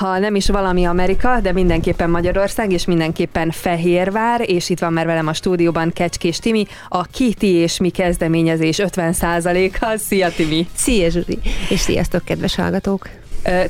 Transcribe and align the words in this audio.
ha 0.00 0.18
nem 0.18 0.34
is 0.34 0.48
valami 0.48 0.84
Amerika, 0.84 1.40
de 1.40 1.52
mindenképpen 1.52 2.10
Magyarország, 2.10 2.72
és 2.72 2.84
mindenképpen 2.84 3.50
Fehérvár, 3.50 4.50
és 4.50 4.68
itt 4.68 4.78
van 4.78 4.92
már 4.92 5.06
velem 5.06 5.26
a 5.26 5.32
stúdióban 5.32 5.90
Kecskés 5.92 6.38
Timi, 6.38 6.66
a 6.88 7.02
Kiti 7.02 7.52
és 7.52 7.78
mi 7.78 7.88
kezdeményezés 7.88 8.80
50%-a. 8.82 9.96
Szia 9.96 10.32
Timi! 10.32 10.66
Szia 10.74 11.10
Zsuzsi! 11.10 11.38
És 11.68 11.80
sziasztok, 11.80 12.24
kedves 12.24 12.54
hallgatók! 12.54 13.19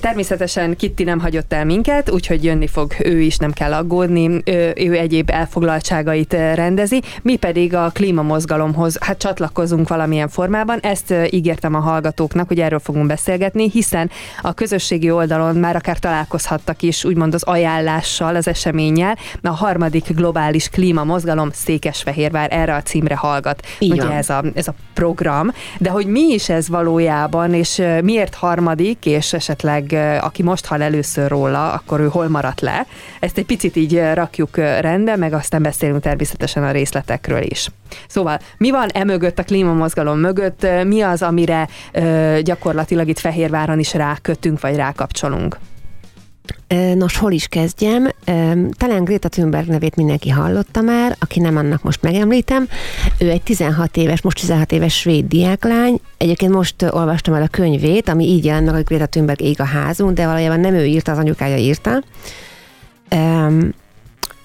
Természetesen 0.01 0.77
Kitti 0.77 1.05
nem 1.05 1.21
hagyott 1.21 1.53
el 1.53 1.65
minket, 1.65 2.11
úgyhogy 2.11 2.45
jönni 2.45 2.67
fog 2.67 2.95
ő 3.03 3.21
is, 3.21 3.37
nem 3.37 3.53
kell 3.53 3.73
aggódni, 3.73 4.43
ő 4.77 4.93
egyéb 4.93 5.31
elfoglaltságait 5.31 6.33
rendezi, 6.33 7.03
mi 7.23 7.37
pedig 7.37 7.75
a 7.75 7.91
klímamozgalomhoz 7.95 8.97
hát 9.01 9.19
csatlakozunk 9.19 9.89
valamilyen 9.89 10.29
formában, 10.29 10.79
ezt 10.81 11.15
ígértem 11.31 11.75
a 11.75 11.79
hallgatóknak, 11.79 12.49
hogy 12.49 12.61
erről 12.61 12.79
fogunk 12.79 13.07
beszélgetni, 13.07 13.71
hiszen 13.71 14.11
a 14.43 14.53
közösségi 14.53 15.11
oldalon 15.11 15.57
már 15.57 15.77
akár 15.77 15.99
találkozhattak 15.99 16.83
is, 16.83 17.05
úgymond 17.05 17.35
az 17.35 17.43
ajánlással, 17.43 18.37
az 18.37 18.49
eseménnyel, 18.49 19.19
a 19.43 19.49
harmadik 19.49 20.15
globális 20.15 20.69
klímamozgalom 20.69 21.51
Székesfehérvár 21.53 22.49
erre 22.53 22.75
a 22.75 22.83
címre 22.83 23.17
hallgat. 23.17 23.67
Így 23.79 23.93
Ugye 23.93 24.11
ez 24.11 24.31
a, 24.31 24.45
ez 24.55 24.69
a 24.69 24.75
program, 24.95 25.53
de 25.79 25.91
hogy 25.91 26.07
mi 26.07 26.21
is 26.21 26.49
ez 26.49 26.69
valójában, 26.69 27.55
és 27.55 27.83
miért 28.03 28.35
harmadik, 28.35 29.07
és 29.07 29.33
esetleg 29.33 29.59
esetleg 29.63 30.21
aki 30.23 30.43
most 30.43 30.67
hall 30.67 30.83
először 30.83 31.31
róla, 31.31 31.73
akkor 31.73 32.01
ő 32.01 32.09
hol 32.09 32.29
maradt 32.29 32.61
le. 32.61 32.87
Ezt 33.21 33.39
egy 33.39 33.45
picit 33.45 33.77
így 33.77 34.03
rakjuk 34.15 34.57
rendbe, 34.57 35.17
meg 35.17 35.33
aztán 35.33 35.63
beszélünk 35.63 36.03
természetesen 36.03 36.65
a 36.65 36.71
részletekről 36.71 37.43
is. 37.43 37.69
Szóval 38.09 38.39
mi 38.57 38.71
van 38.71 38.89
e 38.89 39.05
mögött, 39.05 39.39
a 39.39 39.43
klímamozgalom 39.43 40.19
mögött, 40.19 40.67
mi 40.85 41.01
az, 41.01 41.23
amire 41.23 41.69
gyakorlatilag 42.43 43.09
itt 43.09 43.19
Fehérváron 43.19 43.79
is 43.79 43.95
rákötünk, 43.95 44.61
vagy 44.61 44.77
rákapcsolunk? 44.77 45.59
Nos, 46.95 47.17
hol 47.17 47.33
is 47.33 47.47
kezdjem? 47.47 48.09
Talán 48.71 49.05
Greta 49.05 49.29
Thunberg 49.29 49.67
nevét 49.67 49.97
mindenki 49.97 50.29
hallotta 50.29 50.81
már, 50.81 51.17
aki 51.19 51.41
nem 51.41 51.57
annak 51.57 51.83
most 51.83 52.03
megemlítem. 52.03 52.69
Ő 53.19 53.31
egy 53.31 53.43
16 53.43 53.97
éves, 53.97 54.23
most 54.23 54.41
16 54.41 54.73
éves 54.73 54.99
svéd 54.99 55.27
diáklány. 55.27 56.01
Egyébként 56.17 56.53
most 56.53 56.83
olvastam 56.83 57.35
el 57.35 57.43
a 57.43 57.49
könyvét, 57.49 58.09
ami 58.09 58.25
így 58.25 58.45
jelent 58.45 58.65
meg, 58.65 58.75
hogy 58.75 58.85
Greta 58.85 59.07
Thunberg 59.07 59.41
ég 59.41 59.61
a 59.61 59.65
házunk, 59.65 60.17
de 60.17 60.27
valójában 60.27 60.61
nem 60.61 60.75
ő 60.75 60.85
írta, 60.85 61.13
az 61.13 61.19
anyukája 61.19 61.57
írta. 61.57 62.03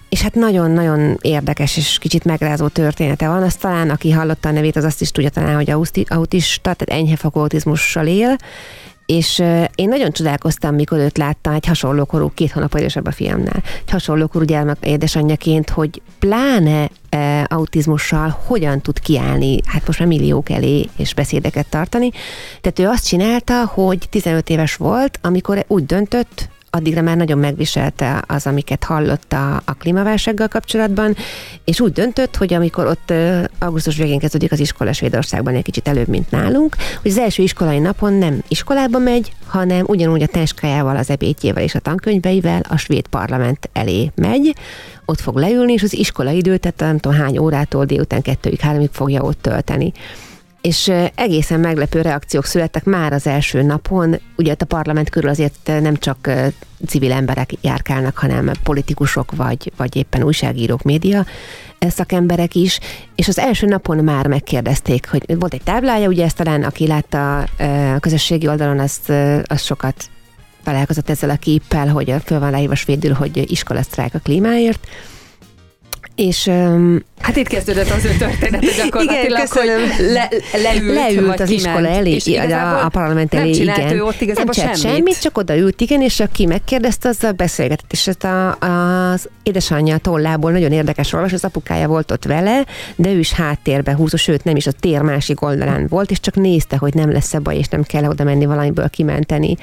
és 0.09 0.21
hát 0.21 0.35
nagyon-nagyon 0.35 1.17
érdekes 1.21 1.77
és 1.77 1.97
kicsit 1.97 2.23
megrázó 2.23 2.67
története 2.67 3.27
van. 3.27 3.43
Azt 3.43 3.59
talán, 3.59 3.89
aki 3.89 4.11
hallotta 4.11 4.49
a 4.49 4.51
nevét, 4.51 4.75
az 4.75 4.83
azt 4.83 5.01
is 5.01 5.11
tudja 5.11 5.29
talán, 5.29 5.55
hogy 5.55 5.69
autista, 6.07 6.73
tehát 6.73 7.01
enyhe 7.01 7.17
autizmussal 7.21 8.07
él, 8.07 8.35
és 9.05 9.43
én 9.75 9.89
nagyon 9.89 10.11
csodálkoztam, 10.11 10.75
mikor 10.75 10.97
őt 10.97 11.17
láttam 11.17 11.53
egy 11.53 11.65
hasonló 11.65 12.05
korú, 12.05 12.31
két 12.33 12.51
hónap 12.51 12.75
idősebb 12.75 13.05
a 13.05 13.11
fiamnál, 13.11 13.63
egy 13.85 13.91
hasonló 13.91 14.27
korú 14.27 14.45
gyermek 14.45 14.77
édesanyjaként, 14.81 15.69
hogy 15.69 16.01
pláne 16.19 16.89
e, 17.09 17.45
autizmussal 17.49 18.39
hogyan 18.45 18.81
tud 18.81 18.99
kiállni, 18.99 19.59
hát 19.65 19.87
most 19.87 19.99
már 19.99 20.07
milliók 20.07 20.49
elé, 20.49 20.89
és 20.97 21.13
beszédeket 21.13 21.69
tartani. 21.69 22.11
Tehát 22.61 22.79
ő 22.79 22.87
azt 22.87 23.07
csinálta, 23.07 23.65
hogy 23.65 24.07
15 24.09 24.49
éves 24.49 24.75
volt, 24.75 25.19
amikor 25.21 25.65
úgy 25.67 25.85
döntött, 25.85 26.49
addigra 26.75 27.01
már 27.01 27.17
nagyon 27.17 27.37
megviselte 27.37 28.23
az, 28.27 28.47
amiket 28.47 28.83
hallott 28.83 29.33
a, 29.33 29.61
a 29.65 29.73
klímaválsággal 29.73 30.47
kapcsolatban, 30.47 31.15
és 31.63 31.79
úgy 31.79 31.91
döntött, 31.91 32.35
hogy 32.35 32.53
amikor 32.53 32.87
ott 32.87 33.13
augusztus 33.59 33.97
végén 33.97 34.19
kezdődik 34.19 34.51
az 34.51 34.59
iskola 34.59 34.93
Svédországban 34.93 35.55
egy 35.55 35.63
kicsit 35.63 35.87
előbb, 35.87 36.07
mint 36.07 36.31
nálunk, 36.31 36.75
hogy 37.01 37.11
az 37.11 37.17
első 37.17 37.43
iskolai 37.43 37.79
napon 37.79 38.13
nem 38.13 38.43
iskolába 38.47 38.97
megy, 38.97 39.31
hanem 39.47 39.83
ugyanúgy 39.87 40.21
a 40.21 40.27
táskájával, 40.27 40.97
az 40.97 41.09
ebédjével 41.09 41.63
és 41.63 41.75
a 41.75 41.79
tankönyveivel 41.79 42.61
a 42.69 42.77
svéd 42.77 43.07
parlament 43.07 43.69
elé 43.73 44.11
megy, 44.15 44.55
ott 45.05 45.19
fog 45.19 45.37
leülni, 45.37 45.73
és 45.73 45.83
az 45.83 45.93
iskolaidőt, 45.93 46.59
tehát 46.59 46.79
nem 46.79 46.97
tudom 46.99 47.17
hány 47.17 47.37
órától 47.37 47.85
délután 47.85 48.21
kettőig, 48.21 48.59
háromig 48.59 48.89
fogja 48.91 49.21
ott 49.21 49.41
tölteni 49.41 49.93
és 50.65 50.91
egészen 51.15 51.59
meglepő 51.59 52.01
reakciók 52.01 52.45
születtek 52.45 52.83
már 52.83 53.13
az 53.13 53.27
első 53.27 53.61
napon. 53.61 54.19
Ugye 54.35 54.55
a 54.59 54.65
parlament 54.65 55.09
körül 55.09 55.29
azért 55.29 55.71
nem 55.81 55.95
csak 55.95 56.31
civil 56.87 57.11
emberek 57.11 57.49
járkálnak, 57.61 58.17
hanem 58.17 58.51
politikusok, 58.63 59.35
vagy, 59.35 59.71
vagy 59.77 59.95
éppen 59.95 60.23
újságírók, 60.23 60.81
média 60.81 61.25
szakemberek 61.79 62.55
is, 62.55 62.79
és 63.15 63.27
az 63.27 63.39
első 63.39 63.67
napon 63.67 63.97
már 63.97 64.27
megkérdezték, 64.27 65.09
hogy 65.09 65.23
volt 65.39 65.53
egy 65.53 65.63
táblája, 65.63 66.07
ugye 66.07 66.23
ezt 66.23 66.37
talán 66.37 66.63
aki 66.63 66.87
látta 66.87 67.39
a 67.39 67.99
közösségi 67.99 68.47
oldalon, 68.47 68.79
az, 68.79 68.99
az 69.43 69.61
sokat 69.61 70.09
találkozott 70.63 71.09
ezzel 71.09 71.29
a 71.29 71.35
képpel, 71.35 71.87
hogy 71.87 72.13
föl 72.25 72.39
van 72.39 72.51
leírva 72.51 72.75
svédül, 72.75 73.13
hogy 73.13 73.51
iskolasztrájk 73.51 74.13
a 74.13 74.19
klímáért, 74.19 74.87
és 76.15 76.45
um, 76.45 77.03
Hát 77.19 77.35
itt 77.35 77.47
kezdődött 77.47 77.89
az 77.89 78.05
ő 78.05 78.15
története 78.17 78.67
gyakorlatilag, 78.83 79.25
igen, 79.25 79.47
hogy 79.47 80.11
le, 80.11 80.29
leült, 80.63 80.93
leült 80.93 81.39
az 81.39 81.47
kiment, 81.47 81.65
iskola 81.65 81.87
elé, 81.87 82.11
és 82.11 82.27
a, 82.37 82.85
a 82.85 82.89
parlament 82.89 83.33
elé, 83.33 83.63
nem 83.63 83.75
igen. 83.79 83.93
Ő 83.93 84.03
ott 84.03 84.21
igazából 84.21 84.53
nem 84.57 84.65
semmit. 84.65 84.95
semmit, 84.95 85.21
csak 85.21 85.37
odaült, 85.37 85.81
igen, 85.81 86.01
és 86.01 86.19
aki 86.19 86.45
megkérdezte, 86.45 87.09
azzal 87.09 87.31
beszélgetett, 87.31 87.91
és 87.91 88.07
ezt 88.07 88.23
a, 88.23 88.51
az 88.51 89.29
édesanyja 89.43 89.97
tollából 89.97 90.51
nagyon 90.51 90.71
érdekes 90.71 91.13
olvas, 91.13 91.33
az 91.33 91.43
apukája 91.43 91.87
volt 91.87 92.11
ott 92.11 92.25
vele, 92.25 92.65
de 92.95 93.09
ő 93.09 93.19
is 93.19 93.31
háttérbe 93.31 93.95
húzó, 93.95 94.17
sőt 94.17 94.43
nem 94.43 94.55
is 94.55 94.67
a 94.67 94.71
tér 94.71 95.01
másik 95.01 95.41
oldalán 95.41 95.87
volt, 95.89 96.11
és 96.11 96.19
csak 96.19 96.35
nézte, 96.35 96.77
hogy 96.77 96.93
nem 96.93 97.11
lesz-e 97.11 97.39
baj, 97.39 97.57
és 97.57 97.67
nem 97.67 97.83
kell 97.83 98.05
oda 98.05 98.23
menni 98.23 98.45
valamiből 98.45 98.89
kimenteni 98.89 99.55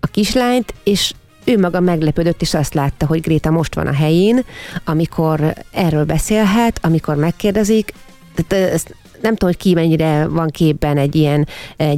a 0.00 0.06
kislányt, 0.06 0.74
és 0.84 1.12
ő 1.46 1.58
maga 1.58 1.80
meglepődött, 1.80 2.42
és 2.42 2.54
azt 2.54 2.74
látta, 2.74 3.06
hogy 3.06 3.20
Gréta 3.20 3.50
most 3.50 3.74
van 3.74 3.86
a 3.86 3.94
helyén, 3.94 4.44
amikor 4.84 5.54
erről 5.70 6.04
beszélhet, 6.04 6.78
amikor 6.82 7.16
megkérdezik, 7.16 7.92
tehát 8.34 8.72
ezt 8.72 8.94
nem 9.20 9.36
tudom, 9.36 9.54
hogy 9.54 9.62
ki 9.62 9.74
mennyire 9.74 10.26
van 10.26 10.48
képben 10.48 10.98
egy 10.98 11.14
ilyen 11.14 11.46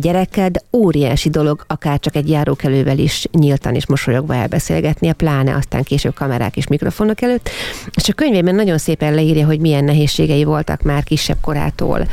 gyerekkel, 0.00 0.48
de 0.48 0.60
óriási 0.72 1.28
dolog 1.28 1.64
akár 1.66 1.98
csak 1.98 2.16
egy 2.16 2.28
járókelővel 2.28 2.98
is 2.98 3.26
nyíltan 3.32 3.74
és 3.74 3.86
mosolyogva 3.86 4.34
elbeszélgetnie, 4.34 5.12
pláne 5.12 5.54
aztán 5.54 5.82
később 5.82 6.14
kamerák 6.14 6.56
és 6.56 6.66
mikrofonok 6.66 7.22
előtt. 7.22 7.48
És 7.94 8.08
a 8.08 8.12
könyvében 8.12 8.54
nagyon 8.54 8.78
szépen 8.78 9.14
leírja, 9.14 9.46
hogy 9.46 9.60
milyen 9.60 9.84
nehézségei 9.84 10.44
voltak 10.44 10.82
már 10.82 11.04
kisebb 11.04 11.38
korától. 11.40 12.08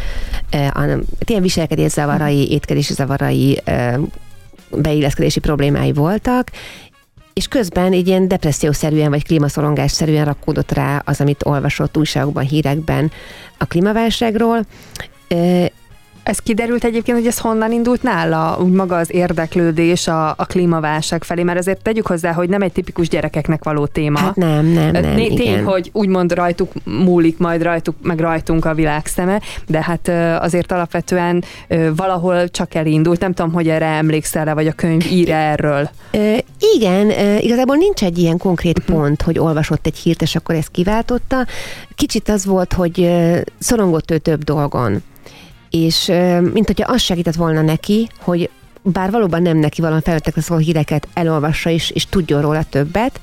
Ilyen 1.25 1.41
viselkedés 1.41 1.91
zavarai, 1.91 2.51
étkezési 2.51 2.93
zavarai, 2.93 3.61
beilleszkedési 4.71 5.39
problémái 5.39 5.93
voltak, 5.93 6.51
és 7.35 7.47
közben 7.47 7.93
így 7.93 8.07
ilyen 8.07 8.27
depressziószerűen 8.27 9.09
vagy 9.09 9.23
klímaszorongásszerűen 9.23 10.25
rakódott 10.25 10.71
rá 10.71 11.01
az, 11.05 11.21
amit 11.21 11.45
olvasott 11.45 11.97
újságokban, 11.97 12.43
hírekben 12.43 13.11
a 13.57 13.65
klímaválságról. 13.65 14.65
Ez 16.25 16.39
kiderült 16.39 16.83
egyébként, 16.83 17.17
hogy 17.17 17.27
ez 17.27 17.39
honnan 17.39 17.71
indult 17.71 18.03
nála, 18.03 18.57
úgy 18.61 18.71
maga 18.71 18.97
az 18.97 19.13
érdeklődés 19.13 20.07
a, 20.07 20.29
a 20.29 20.45
klímaválság 20.45 21.23
felé, 21.23 21.43
mert 21.43 21.57
azért 21.57 21.81
tegyük 21.81 22.07
hozzá, 22.07 22.31
hogy 22.31 22.49
nem 22.49 22.61
egy 22.61 22.71
tipikus 22.71 23.09
gyerekeknek 23.09 23.63
való 23.63 23.85
téma. 23.85 24.19
Hát 24.19 24.35
nem, 24.35 24.65
nem, 24.65 24.91
nem. 24.91 25.15
Tény, 25.15 25.31
igen. 25.31 25.63
hogy 25.63 25.89
úgymond 25.93 26.33
rajtuk 26.33 26.71
múlik, 26.83 27.37
majd 27.37 27.61
rajtuk, 27.61 27.95
meg 28.01 28.19
rajtunk 28.19 28.65
a 28.65 28.73
világ 28.73 29.05
szeme, 29.05 29.41
de 29.67 29.83
hát 29.83 30.07
azért 30.41 30.71
alapvetően 30.71 31.43
valahol 31.95 32.49
csak 32.49 32.75
elindult. 32.75 33.19
Nem 33.19 33.33
tudom, 33.33 33.51
hogy 33.51 33.67
erre 33.67 33.85
emlékszel-e, 33.85 34.53
vagy 34.53 34.67
a 34.67 34.73
könyv 34.73 35.05
ír 35.11 35.31
erről. 35.31 35.89
Igen, 36.75 37.09
igazából 37.39 37.75
nincs 37.75 38.03
egy 38.03 38.17
ilyen 38.17 38.37
konkrét 38.37 38.79
uh-huh. 38.79 38.95
pont, 38.95 39.21
hogy 39.21 39.39
olvasott 39.39 39.85
egy 39.85 39.97
hírt, 39.97 40.21
és 40.21 40.35
akkor 40.35 40.55
ezt 40.55 40.71
kiváltotta. 40.71 41.45
Kicsit 41.95 42.29
az 42.29 42.45
volt, 42.45 42.73
hogy 42.73 43.11
szorongott 43.59 44.11
ő 44.11 44.17
több 44.17 44.43
dolgon 44.43 45.03
és 45.69 46.05
mint 46.53 46.65
hogyha 46.65 46.91
az 46.91 47.01
segített 47.01 47.35
volna 47.35 47.61
neki, 47.61 48.09
hogy 48.19 48.49
bár 48.81 49.11
valóban 49.11 49.41
nem 49.41 49.57
neki 49.57 49.81
valami 49.81 50.01
felvettek 50.03 50.43
szóló 50.43 50.59
híreket 50.59 51.07
elolvassa 51.13 51.69
is, 51.69 51.89
és 51.89 52.05
tudjon 52.05 52.41
róla 52.41 52.63
többet, 52.69 53.19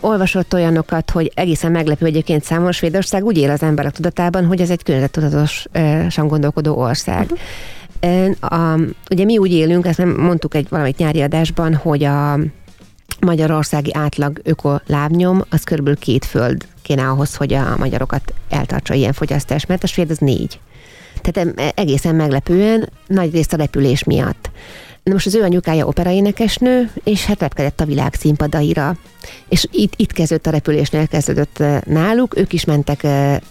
olvasott 0.00 0.54
olyanokat, 0.54 1.10
hogy 1.10 1.32
egészen 1.34 1.70
meglepő 1.70 2.06
egyébként 2.06 2.44
számos 2.44 2.76
Svédország 2.76 3.24
úgy 3.24 3.38
él 3.38 3.50
az 3.50 3.62
emberek 3.62 3.92
tudatában, 3.92 4.46
hogy 4.46 4.60
ez 4.60 4.70
egy 4.70 4.82
környezettudatosan 4.82 6.28
gondolkodó 6.28 6.76
ország. 6.76 7.30
Uh-huh. 7.30 7.38
A, 8.40 8.78
ugye 9.10 9.24
mi 9.24 9.38
úgy 9.38 9.52
élünk, 9.52 9.86
ezt 9.86 9.98
nem 9.98 10.08
mondtuk 10.08 10.54
egy 10.54 10.66
valamit 10.68 10.96
nyári 10.96 11.20
adásban, 11.20 11.74
hogy 11.74 12.04
a 12.04 12.38
magyarországi 13.20 13.94
átlag 13.94 14.40
ökolábnyom 14.42 15.42
az 15.50 15.62
körülbelül 15.62 15.98
két 15.98 16.24
föld 16.24 16.66
kéne 16.82 17.08
ahhoz, 17.08 17.34
hogy 17.34 17.52
a 17.54 17.76
magyarokat 17.78 18.34
eltartsa 18.48 18.94
ilyen 18.94 19.12
fogyasztás, 19.12 19.66
mert 19.66 19.82
a 19.82 19.86
svéd 19.86 20.10
az 20.10 20.18
négy. 20.18 20.60
Tehát 21.20 21.72
egészen 21.74 22.14
meglepően, 22.14 22.88
nagy 23.06 23.32
részt 23.32 23.52
a 23.52 23.56
repülés 23.56 24.04
miatt. 24.04 24.50
Na 25.08 25.14
most 25.14 25.26
az 25.26 25.34
ő 25.34 25.42
anyukája 25.42 25.86
operaénekesnő, 25.86 26.90
és 27.04 27.24
hát 27.24 27.40
repkedett 27.40 27.80
a 27.80 27.84
világ 27.84 28.14
színpadaira. 28.14 28.96
És 29.48 29.66
itt, 29.70 29.92
itt 29.96 30.12
kezdődött 30.12 30.46
a 30.46 30.50
repülésnél, 30.50 31.06
kezdődött 31.06 31.62
náluk, 31.84 32.38
ők 32.38 32.52
is 32.52 32.64
mentek, 32.64 33.06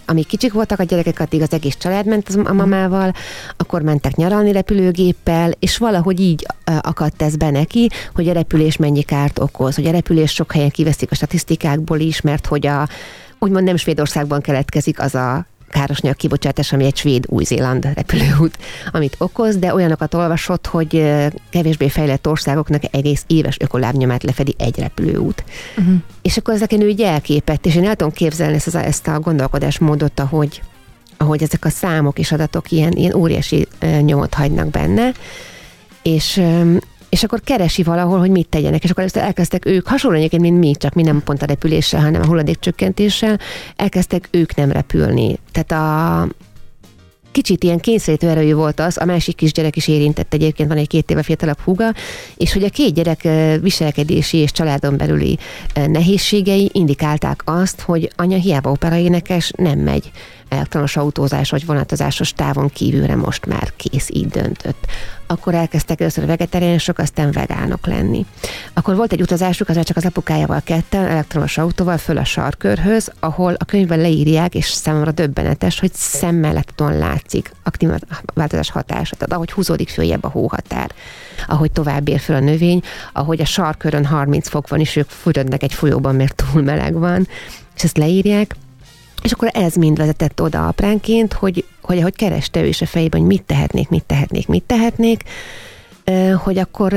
amíg 0.06 0.26
kicsik 0.26 0.52
voltak 0.52 0.78
a 0.78 0.82
gyerekek, 0.82 1.20
addig 1.20 1.42
az 1.42 1.52
egész 1.52 1.76
család 1.76 2.06
ment 2.06 2.28
a 2.44 2.52
mamával, 2.52 3.12
akkor 3.56 3.82
mentek 3.82 4.16
nyaralni 4.16 4.52
repülőgéppel, 4.52 5.50
és 5.58 5.76
valahogy 5.76 6.20
így 6.20 6.46
akadt 6.80 7.22
ez 7.22 7.36
be 7.36 7.50
neki, 7.50 7.88
hogy 8.14 8.28
a 8.28 8.32
repülés 8.32 8.76
mennyi 8.76 9.02
kárt 9.02 9.38
okoz, 9.38 9.74
hogy 9.74 9.86
a 9.86 9.90
repülés 9.90 10.32
sok 10.32 10.52
helyen 10.52 10.70
kiveszik 10.70 11.10
a 11.10 11.14
statisztikákból 11.14 11.98
is, 11.98 12.20
mert 12.20 12.46
hogy 12.46 12.66
a 12.66 12.88
úgymond 13.38 13.64
nem 13.64 13.76
Svédországban 13.76 14.40
keletkezik 14.40 15.00
az 15.00 15.14
a 15.14 15.46
károsanyag 15.68 16.16
kibocsátás, 16.16 16.72
ami 16.72 16.84
egy 16.84 16.96
svéd 16.96 17.24
új-zéland 17.28 17.88
repülőút, 17.94 18.58
amit 18.90 19.14
okoz, 19.18 19.56
de 19.56 19.74
olyanokat 19.74 20.14
olvasott, 20.14 20.66
hogy 20.66 21.12
kevésbé 21.50 21.88
fejlett 21.88 22.26
országoknak 22.28 22.82
egész 22.90 23.24
éves 23.26 23.56
ökolábnyomát 23.60 24.22
lefedi 24.22 24.54
egy 24.58 24.78
repülőút. 24.78 25.44
Uh-huh. 25.76 25.94
És 26.22 26.36
akkor 26.36 26.54
ezeken 26.54 26.80
ő 26.80 26.88
így 26.88 27.02
elképett, 27.02 27.66
és 27.66 27.74
én 27.74 27.84
el 27.84 27.96
tudom 27.96 28.12
képzelni 28.12 28.54
ezt, 28.54 28.74
a, 28.74 28.84
ezt 28.84 29.08
a 29.08 29.20
gondolkodásmódot, 29.20 30.20
ahogy, 30.20 30.62
ahogy 31.16 31.42
ezek 31.42 31.64
a 31.64 31.70
számok 31.70 32.18
és 32.18 32.32
adatok 32.32 32.70
ilyen, 32.70 32.92
ilyen 32.92 33.14
óriási 33.14 33.66
nyomot 34.00 34.34
hagynak 34.34 34.70
benne, 34.70 35.12
és 36.02 36.42
és 37.08 37.22
akkor 37.22 37.40
keresi 37.40 37.82
valahol, 37.82 38.18
hogy 38.18 38.30
mit 38.30 38.48
tegyenek, 38.48 38.84
és 38.84 38.90
akkor 38.90 39.02
először 39.02 39.22
elkezdtek 39.22 39.66
ők, 39.66 39.86
hasonlóan 39.86 40.22
egyébként, 40.22 40.50
mint 40.50 40.58
mi, 40.58 40.74
csak 40.74 40.94
mi 40.94 41.02
nem 41.02 41.22
pont 41.22 41.42
a 41.42 41.46
repüléssel, 41.46 42.00
hanem 42.00 42.22
a 42.22 42.26
hulladékcsökkentéssel, 42.26 43.38
elkezdtek 43.76 44.28
ők 44.30 44.54
nem 44.54 44.72
repülni. 44.72 45.38
Tehát 45.52 45.72
a, 45.72 46.28
kicsit 47.32 47.64
ilyen 47.64 47.78
kényszerítő 47.78 48.28
erőjű 48.28 48.54
volt 48.54 48.80
az, 48.80 48.98
a 48.98 49.04
másik 49.04 49.36
kisgyerek 49.36 49.76
is 49.76 49.88
érintett 49.88 50.34
egyébként, 50.34 50.68
van 50.68 50.78
egy 50.78 50.86
két 50.86 51.10
éve 51.10 51.22
fiatalabb 51.22 51.58
húga, 51.60 51.92
és 52.36 52.52
hogy 52.52 52.64
a 52.64 52.68
két 52.68 52.94
gyerek 52.94 53.28
viselkedési 53.60 54.36
és 54.36 54.52
családon 54.52 54.96
belüli 54.96 55.38
nehézségei 55.74 56.70
indikálták 56.72 57.42
azt, 57.44 57.80
hogy 57.80 58.12
anya 58.16 58.36
hiába 58.36 58.70
operaénekes 58.70 59.52
nem 59.56 59.78
megy 59.78 60.10
elektronos 60.48 60.96
autózás 60.96 61.50
vagy 61.50 61.66
vonatozásos 61.66 62.32
távon 62.32 62.68
kívülre 62.68 63.16
most 63.16 63.46
már 63.46 63.72
kész, 63.76 64.08
így 64.12 64.28
döntött. 64.28 64.86
Akkor 65.30 65.54
elkezdtek 65.54 66.00
először 66.00 66.26
vegetáriánusok, 66.26 66.98
aztán 66.98 67.30
vegánok 67.30 67.86
lenni. 67.86 68.26
Akkor 68.72 68.96
volt 68.96 69.12
egy 69.12 69.20
utazásuk, 69.20 69.68
az 69.68 69.84
csak 69.84 69.96
az 69.96 70.04
apukájával 70.04 70.60
ketten, 70.64 71.06
elektromos 71.06 71.58
autóval 71.58 71.98
föl 71.98 72.16
a 72.16 72.24
sarkörhöz, 72.24 73.12
ahol 73.20 73.54
a 73.58 73.64
könyvben 73.64 74.00
leírják, 74.00 74.54
és 74.54 74.66
számomra 74.66 75.12
döbbenetes, 75.12 75.80
hogy 75.80 75.92
szemmelleton 75.94 76.98
látszik 76.98 77.52
a 77.62 77.70
klímaváltozás 77.70 78.70
hatása. 78.70 79.14
Tehát 79.16 79.32
ahogy 79.32 79.52
húzódik 79.52 79.88
följebb 79.88 80.24
a 80.24 80.28
hóhatár, 80.28 80.90
ahogy 81.46 81.72
tovább 81.72 82.08
ér 82.08 82.20
föl 82.20 82.36
a 82.36 82.40
növény, 82.40 82.82
ahogy 83.12 83.40
a 83.40 83.44
sarkörön 83.44 84.04
30 84.04 84.48
fok 84.48 84.68
van, 84.68 84.80
és 84.80 84.96
ők 84.96 85.08
fürödnek 85.08 85.62
egy 85.62 85.74
folyóban, 85.74 86.14
mert 86.14 86.44
túl 86.52 86.62
meleg 86.62 86.94
van, 86.94 87.28
és 87.76 87.84
ezt 87.84 87.96
leírják, 87.96 88.54
és 89.22 89.32
akkor 89.32 89.50
ez 89.52 89.74
mind 89.74 89.98
vezetett 89.98 90.42
oda 90.42 90.66
apránként, 90.66 91.32
hogy, 91.32 91.64
hogy 91.82 91.98
ahogy 91.98 92.16
kereste 92.16 92.60
ő 92.60 92.66
is 92.66 92.80
a 92.80 92.86
fejében, 92.86 93.20
hogy 93.20 93.28
mit 93.28 93.42
tehetnék, 93.42 93.88
mit 93.88 94.04
tehetnék, 94.04 94.46
mit 94.46 94.62
tehetnék, 94.62 95.22
hogy 96.36 96.58
akkor 96.58 96.94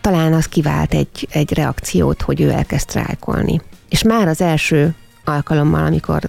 talán 0.00 0.32
az 0.32 0.46
kivált 0.46 0.94
egy, 0.94 1.28
egy 1.30 1.52
reakciót, 1.52 2.22
hogy 2.22 2.40
ő 2.40 2.50
elkezd 2.50 2.88
sztrájkolni. 2.88 3.60
És 3.88 4.02
már 4.02 4.28
az 4.28 4.40
első 4.40 4.94
alkalommal, 5.24 5.84
amikor 5.84 6.28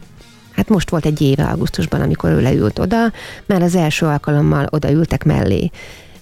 hát 0.52 0.70
most 0.70 0.90
volt 0.90 1.06
egy 1.06 1.22
éve 1.22 1.44
augusztusban, 1.44 2.02
amikor 2.02 2.30
ő 2.30 2.42
leült 2.42 2.80
oda, 2.80 3.12
már 3.46 3.62
az 3.62 3.76
első 3.76 4.06
alkalommal 4.06 4.68
odaültek 4.70 5.24
mellé 5.24 5.72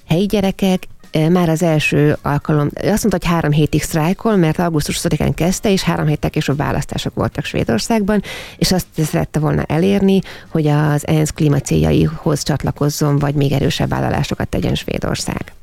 helyi 0.07 0.25
gyerekek, 0.25 0.83
már 1.29 1.49
az 1.49 1.63
első 1.63 2.17
alkalom, 2.21 2.69
azt 2.73 2.83
mondta, 2.83 3.09
hogy 3.11 3.25
három 3.25 3.51
hétig 3.51 3.81
sztrájkol, 3.81 4.35
mert 4.35 4.59
augusztus 4.59 4.99
20-án 5.03 5.31
kezdte, 5.35 5.71
és 5.71 5.83
három 5.83 6.07
héttel 6.07 6.29
később 6.29 6.57
választások 6.57 7.13
voltak 7.13 7.45
Svédországban, 7.45 8.21
és 8.57 8.71
azt 8.71 8.87
szerette 8.95 9.39
volna 9.39 9.63
elérni, 9.63 10.21
hogy 10.51 10.67
az 10.67 11.07
ENSZ 11.07 11.31
klímacéljaihoz 11.31 12.43
csatlakozzon, 12.43 13.19
vagy 13.19 13.35
még 13.35 13.51
erősebb 13.51 13.89
vállalásokat 13.89 14.47
tegyen 14.47 14.75
Svédország. 14.75 15.53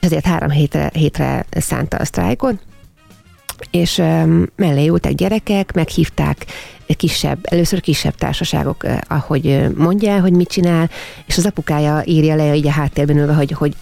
Ezért 0.00 0.26
három 0.26 0.50
hétre, 0.50 0.90
hétre 0.92 1.46
szánta 1.50 1.96
a 1.96 2.04
sztrájkot, 2.04 2.54
és 3.70 3.96
mellé 4.56 4.86
ültek 4.86 5.12
gyerekek, 5.12 5.72
meghívták 5.72 6.46
kisebb, 6.96 7.38
először 7.42 7.80
kisebb 7.80 8.14
társaságok, 8.14 8.84
ahogy 9.08 9.74
mondja, 9.76 10.20
hogy 10.20 10.32
mit 10.32 10.48
csinál, 10.48 10.90
és 11.26 11.36
az 11.36 11.46
apukája 11.46 12.02
írja 12.04 12.34
le 12.34 12.54
így 12.54 12.66
a 12.66 12.70
háttérben 12.70 13.18
ülve, 13.18 13.34
hogy, 13.34 13.52
hogy 13.52 13.74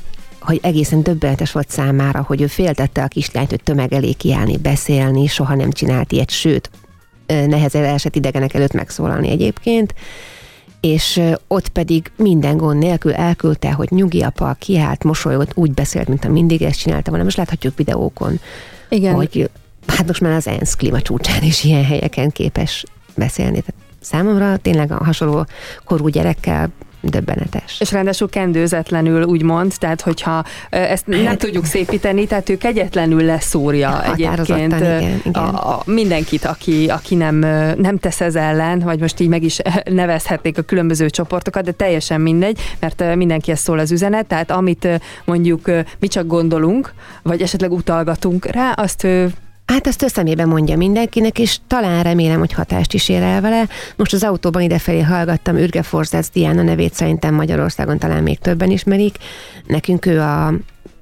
hogy 0.45 0.61
egészen 0.63 1.03
döbbenetes 1.03 1.53
volt 1.53 1.71
számára, 1.71 2.23
hogy 2.27 2.41
ő 2.41 2.47
féltette 2.47 3.03
a 3.03 3.09
kislányt, 3.09 3.51
hogy 3.51 3.63
tömeg 3.63 3.93
elé 3.93 4.13
kiállni, 4.13 4.57
beszélni, 4.57 5.27
soha 5.27 5.55
nem 5.55 5.71
csinált 5.71 6.13
ilyet, 6.13 6.31
sőt, 6.31 6.71
nehezen 7.27 7.85
esett 7.85 8.17
idegenek 8.17 8.55
előtt 8.55 8.73
megszólalni 8.73 9.31
egyébként, 9.31 9.95
és 10.81 11.21
ott 11.47 11.69
pedig 11.69 12.11
minden 12.17 12.57
gond 12.57 12.79
nélkül 12.79 13.13
elküldte, 13.13 13.73
hogy 13.73 13.89
nyugi 13.91 14.23
apa 14.23 14.57
kiállt, 14.59 15.05
mosolygott, 15.05 15.51
úgy 15.55 15.73
beszélt, 15.73 16.09
mint 16.09 16.25
a 16.25 16.29
mindig 16.29 16.63
ezt 16.63 16.79
csinálta 16.79 17.09
volna. 17.11 17.25
Most 17.25 17.37
láthatjuk 17.37 17.77
videókon, 17.77 18.41
Igen. 18.89 19.15
hogy 19.15 19.51
hát 19.87 20.07
most 20.07 20.21
már 20.21 20.33
az 20.33 20.47
ENSZ 20.47 20.75
klímacsúcsán 20.75 21.43
is 21.43 21.65
ilyen 21.65 21.85
helyeken 21.85 22.31
képes 22.31 22.85
beszélni. 23.15 23.61
Tehát 23.61 23.75
számomra 24.01 24.57
tényleg 24.57 24.93
a 24.93 25.05
hasonló 25.05 25.47
korú 25.85 26.09
gyerekkel 26.09 26.71
döbbenetes. 27.03 27.77
És 27.81 27.93
ráadásul 27.93 28.29
kendőzetlenül 28.29 29.23
úgymond, 29.23 29.75
tehát 29.79 30.01
hogyha 30.01 30.45
ezt 30.71 31.05
hát, 31.11 31.23
nem 31.23 31.37
tudjuk 31.37 31.65
szépíteni, 31.65 32.27
tehát 32.27 32.49
ő 32.49 32.57
kegyetlenül 32.57 33.23
leszúrja 33.23 34.05
egyébként 34.13 34.77
igen, 34.77 35.21
igen. 35.25 35.33
A, 35.33 35.73
a, 35.73 35.83
mindenkit, 35.85 36.45
aki, 36.45 36.87
aki 36.89 37.15
nem, 37.15 37.37
nem 37.77 37.99
tesz 37.99 38.21
ez 38.21 38.35
ellen, 38.35 38.79
vagy 38.79 39.01
most 39.01 39.21
így 39.21 39.29
meg 39.29 39.43
is 39.43 39.59
nevezhetnék 39.85 40.59
a 40.59 40.63
különböző 40.63 41.11
csoportokat, 41.11 41.65
de 41.65 41.73
teljesen 41.73 42.21
mindegy, 42.21 42.59
mert 42.81 43.15
mindenki 43.17 43.51
ezt 43.51 43.63
szól 43.63 43.79
az 43.79 43.93
üzenet, 43.93 44.27
tehát 44.27 44.51
amit 44.51 44.89
mondjuk 45.25 45.71
mi 45.99 46.09
csak 46.09 46.27
gondolunk, 46.27 46.93
vagy 47.23 47.43
esetleg 47.43 47.73
utalgatunk 47.73 48.47
rá, 48.47 48.71
azt 48.71 49.05
ő 49.05 49.33
Hát 49.67 49.87
ezt 49.87 50.03
összemében 50.03 50.49
mondja 50.49 50.77
mindenkinek, 50.77 51.39
és 51.39 51.59
talán 51.67 52.03
remélem, 52.03 52.39
hogy 52.39 52.53
hatást 52.53 52.93
is 52.95 53.09
ér 53.09 53.23
el 53.23 53.41
vele. 53.41 53.69
Most 53.97 54.13
az 54.13 54.23
autóban 54.23 54.63
idefelé 54.63 55.01
hallgattam 55.01 55.57
Ürge 55.57 55.83
Forzász 55.83 56.31
Diana 56.31 56.63
nevét, 56.63 56.95
szerintem 56.95 57.35
Magyarországon 57.35 57.99
talán 57.99 58.23
még 58.23 58.39
többen 58.39 58.71
ismerik. 58.71 59.17
Nekünk 59.67 60.07
ő 60.07 60.21
a 60.21 60.55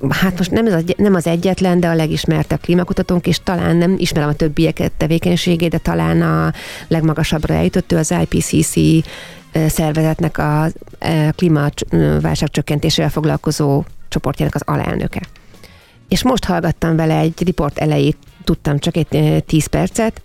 hát 0.09 0.37
most 0.37 0.51
nem, 0.51 0.67
az, 0.67 0.85
nem 0.97 1.15
az 1.15 1.27
egyetlen, 1.27 1.81
de 1.81 1.89
a 1.89 1.95
legismertebb 1.95 2.61
klímakutatónk, 2.61 3.27
és 3.27 3.41
talán 3.45 3.77
nem 3.77 3.95
ismerem 3.99 4.29
a 4.29 4.33
többieket 4.33 4.93
tevékenységét, 4.93 5.71
de 5.71 5.79
talán 5.79 6.23
a 6.23 6.53
legmagasabbra 6.89 7.55
eljutott, 7.55 7.93
ő 7.93 7.97
az 7.97 8.15
IPCC 8.23 8.75
szervezetnek 9.69 10.39
a 10.39 10.67
klímaválság 11.37 12.51
csökkentésével 12.51 13.11
foglalkozó 13.11 13.85
csoportjának 14.09 14.55
az 14.55 14.63
alelnöke. 14.65 15.21
És 16.08 16.23
most 16.23 16.44
hallgattam 16.44 16.96
vele 16.96 17.19
egy 17.19 17.43
riport 17.44 17.79
elejét 17.79 18.17
tudtam 18.44 18.79
csak 18.79 18.97
egy 18.97 19.43
10 19.47 19.67
percet, 19.67 20.23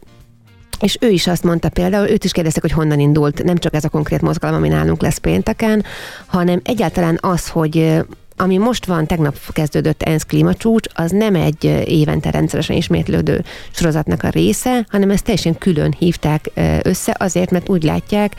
és 0.80 0.98
ő 1.02 1.10
is 1.10 1.28
azt 1.28 1.44
mondta 1.44 1.70
például, 1.70 2.10
őt 2.10 2.24
is 2.24 2.32
kérdeztek, 2.32 2.62
hogy 2.62 2.72
honnan 2.72 3.00
indult, 3.00 3.44
nem 3.44 3.58
csak 3.58 3.74
ez 3.74 3.84
a 3.84 3.90
konkrét 3.90 4.22
mozgalom, 4.22 4.56
ami 4.56 4.68
nálunk 4.68 5.02
lesz 5.02 5.18
pénteken, 5.18 5.84
hanem 6.26 6.62
egyáltalán 6.64 7.18
az, 7.22 7.50
hogy 7.50 8.04
ami 8.38 8.58
most 8.58 8.86
van, 8.86 9.08
tegnap 9.08 9.38
kezdődött 9.52 10.04
ENSZ 10.04 10.24
klímacsúcs, 10.24 10.90
az 10.94 11.12
nem 11.12 11.36
egy 11.36 11.64
évente 11.86 12.32
rendszeresen 12.32 12.76
ismétlődő 12.76 13.44
sorozatnak 13.72 14.24
a 14.24 14.30
része, 14.30 14.86
hanem 14.90 15.10
ezt 15.10 15.24
teljesen 15.24 15.58
külön 15.58 15.96
hívták 16.00 16.52
össze 16.82 17.16
azért, 17.20 17.52
mert 17.52 17.70
úgy 17.70 17.84
látják, 17.84 18.36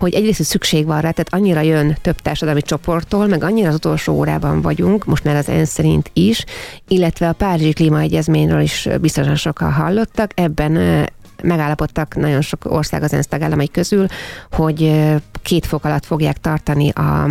hogy 0.00 0.14
egyrészt 0.14 0.42
szükség 0.42 0.86
van 0.86 1.00
rá, 1.00 1.10
tehát 1.10 1.34
annyira 1.34 1.60
jön 1.60 1.96
több 2.02 2.20
társadalmi 2.20 2.62
csoporttól, 2.62 3.26
meg 3.26 3.44
annyira 3.44 3.68
az 3.68 3.74
utolsó 3.74 4.14
órában 4.14 4.62
vagyunk, 4.62 5.04
most 5.04 5.24
már 5.24 5.36
az 5.36 5.48
ENSZ 5.48 5.70
szerint 5.70 6.10
is, 6.12 6.44
illetve 6.88 7.28
a 7.28 7.32
Párizsi 7.32 7.72
Klímaegyezményről 7.72 8.60
is 8.60 8.88
biztosan 9.00 9.36
sokan 9.36 9.72
hallottak, 9.72 10.30
ebben 10.34 11.06
megállapodtak 11.42 12.16
nagyon 12.16 12.40
sok 12.40 12.64
ország 12.64 13.02
az 13.02 13.12
ENSZ 13.12 13.26
tagállamai 13.26 13.68
közül, 13.68 14.06
hogy 14.50 14.92
két 15.42 15.66
fok 15.66 15.84
alatt 15.84 16.04
fogják 16.04 16.36
tartani 16.36 16.88
a 16.88 17.30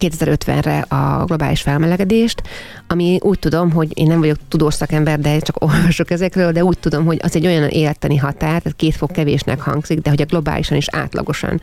2050-re 0.00 0.78
a 0.78 1.24
globális 1.24 1.60
felmelegedést, 1.60 2.42
ami 2.86 3.18
úgy 3.22 3.38
tudom, 3.38 3.70
hogy 3.70 3.98
én 3.98 4.06
nem 4.06 4.20
vagyok 4.20 4.38
tudós 4.48 4.74
szakember, 4.74 5.20
de 5.20 5.38
csak 5.38 5.62
olvasok 5.64 6.10
ezekről, 6.10 6.52
de 6.52 6.64
úgy 6.64 6.78
tudom, 6.78 7.04
hogy 7.04 7.18
az 7.22 7.36
egy 7.36 7.46
olyan 7.46 7.68
életteni 7.68 8.16
határ, 8.16 8.62
tehát 8.62 8.76
két 8.76 8.96
fok 8.96 9.12
kevésnek 9.12 9.60
hangzik, 9.60 10.00
de 10.00 10.10
hogy 10.10 10.20
a 10.20 10.24
globálisan 10.26 10.76
is 10.76 10.88
átlagosan 10.90 11.60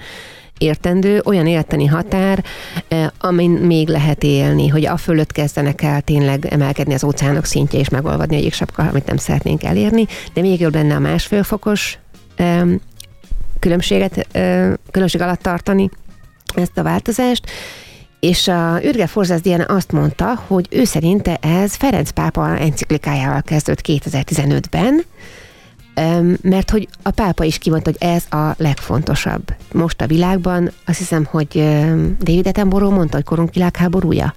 értendő, 0.57 1.21
olyan 1.25 1.47
életteni 1.47 1.85
határ, 1.85 2.43
eh, 2.87 3.07
amin 3.19 3.51
még 3.51 3.87
lehet 3.87 4.23
élni, 4.23 4.67
hogy 4.67 4.85
a 4.85 4.97
fölött 4.97 5.31
kezdenek 5.31 5.81
el 5.81 6.01
tényleg 6.01 6.45
emelkedni 6.45 6.93
az 6.93 7.03
óceánok 7.03 7.45
szintje 7.45 7.79
és 7.79 7.89
megolvadni 7.89 8.35
egyik 8.35 8.53
sapka, 8.53 8.83
amit 8.83 9.05
nem 9.05 9.17
szeretnénk 9.17 9.63
elérni, 9.63 10.05
de 10.33 10.41
még 10.41 10.59
jobb 10.59 10.73
lenne 10.73 10.95
a 10.95 10.99
másfél 10.99 11.43
fokos 11.43 11.99
különbséget, 13.59 14.27
különbség 14.91 15.21
alatt 15.21 15.41
tartani 15.41 15.89
ezt 16.55 16.77
a 16.77 16.83
változást, 16.83 17.49
És 18.19 18.47
a 18.47 18.79
Ürge 18.83 19.07
Forzász 19.07 19.41
Diana 19.41 19.63
azt 19.63 19.91
mondta, 19.91 20.43
hogy 20.47 20.67
ő 20.71 20.83
szerinte 20.83 21.35
ez 21.35 21.75
Ferenc 21.75 22.09
pápa 22.09 22.57
enciklikájával 22.57 23.41
kezdődött 23.41 23.85
2015-ben, 23.87 25.03
mert 26.41 26.69
hogy 26.69 26.87
a 27.03 27.11
pápa 27.11 27.43
is 27.43 27.57
kimondta, 27.57 27.91
hogy 27.91 28.09
ez 28.09 28.25
a 28.29 28.55
legfontosabb 28.57 29.55
most 29.71 30.01
a 30.01 30.07
világban. 30.07 30.71
Azt 30.85 30.97
hiszem, 30.97 31.25
hogy 31.25 31.47
David 32.19 32.47
Attenborough 32.47 32.95
mondta, 32.95 33.15
hogy 33.15 33.25
korunk 33.25 33.53
világháborúja. 33.53 34.35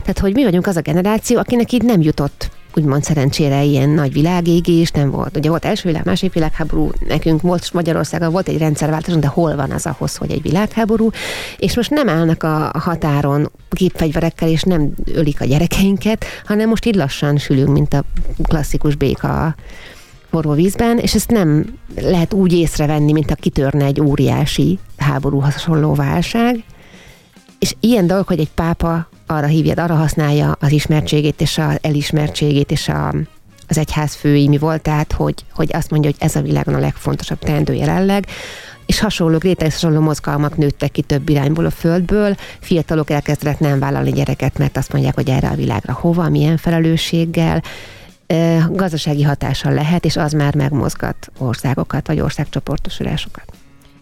Tehát, 0.00 0.18
hogy 0.18 0.34
mi 0.34 0.44
vagyunk 0.44 0.66
az 0.66 0.76
a 0.76 0.80
generáció, 0.80 1.38
akinek 1.38 1.72
így 1.72 1.82
nem 1.82 2.00
jutott 2.00 2.50
úgymond 2.78 3.04
szerencsére 3.04 3.62
ilyen 3.62 3.88
nagy 3.88 4.12
világégés 4.12 4.90
nem 4.90 5.10
volt. 5.10 5.36
Ugye 5.36 5.48
volt 5.48 5.64
első 5.64 5.88
világ, 5.88 6.04
második 6.04 6.32
világháború, 6.32 6.90
nekünk 7.08 7.40
volt 7.40 7.72
Magyarországon 7.72 8.32
volt 8.32 8.48
egy 8.48 8.58
rendszerváltás, 8.58 9.14
de 9.14 9.26
hol 9.26 9.56
van 9.56 9.70
az 9.70 9.86
ahhoz, 9.86 10.16
hogy 10.16 10.30
egy 10.30 10.42
világháború, 10.42 11.10
és 11.58 11.76
most 11.76 11.90
nem 11.90 12.08
állnak 12.08 12.42
a 12.42 12.70
határon 12.78 13.50
gépfegyverekkel, 13.70 14.48
és 14.48 14.62
nem 14.62 14.92
ölik 15.04 15.40
a 15.40 15.44
gyerekeinket, 15.44 16.24
hanem 16.44 16.68
most 16.68 16.86
így 16.86 16.94
lassan 16.94 17.36
sülünk, 17.36 17.68
mint 17.68 17.94
a 17.94 18.04
klasszikus 18.42 18.94
béka 18.94 19.54
forró 20.30 20.52
vízben, 20.52 20.98
és 20.98 21.14
ezt 21.14 21.30
nem 21.30 21.78
lehet 21.96 22.32
úgy 22.32 22.52
észrevenni, 22.52 23.12
mint 23.12 23.30
a 23.30 23.34
kitörne 23.34 23.84
egy 23.84 24.00
óriási 24.00 24.78
háború 24.96 25.38
hasonló 25.38 25.94
válság. 25.94 26.64
És 27.58 27.74
ilyen 27.80 28.06
dolog, 28.06 28.26
hogy 28.26 28.40
egy 28.40 28.50
pápa 28.50 29.08
arra 29.26 29.46
hívja, 29.46 29.82
arra 29.82 29.94
használja 29.94 30.56
az 30.60 30.72
ismertségét 30.72 31.40
és 31.40 31.58
az 31.58 31.78
elismertségét 31.80 32.70
és 32.70 32.88
a, 32.88 33.14
az 33.68 33.78
egyház 33.78 34.14
fői 34.14 34.48
mi 34.48 34.58
volt, 34.58 34.82
tehát 34.82 35.12
hogy, 35.12 35.44
hogy 35.52 35.70
azt 35.72 35.90
mondja, 35.90 36.10
hogy 36.10 36.28
ez 36.28 36.36
a 36.36 36.42
világon 36.42 36.74
a 36.74 36.78
legfontosabb 36.78 37.38
teendő 37.38 37.74
jelenleg, 37.74 38.26
és 38.86 39.00
hasonló, 39.00 39.38
réteges 39.38 39.72
hasonló 39.72 40.00
mozgalmak 40.00 40.56
nőttek 40.56 40.90
ki 40.90 41.02
több 41.02 41.28
irányból 41.28 41.64
a 41.64 41.70
földből, 41.70 42.36
fiatalok 42.60 43.10
elkezdenek 43.10 43.58
nem 43.58 43.78
vállalni 43.78 44.12
gyereket, 44.12 44.58
mert 44.58 44.76
azt 44.76 44.92
mondják, 44.92 45.14
hogy 45.14 45.28
erre 45.28 45.48
a 45.48 45.54
világra 45.54 45.92
hova, 45.92 46.28
milyen 46.28 46.56
felelősséggel, 46.56 47.62
gazdasági 48.70 49.22
hatással 49.22 49.72
lehet, 49.72 50.04
és 50.04 50.16
az 50.16 50.32
már 50.32 50.54
megmozgat 50.54 51.30
országokat, 51.38 52.06
vagy 52.06 52.20
országcsoportosulásokat. 52.20 53.57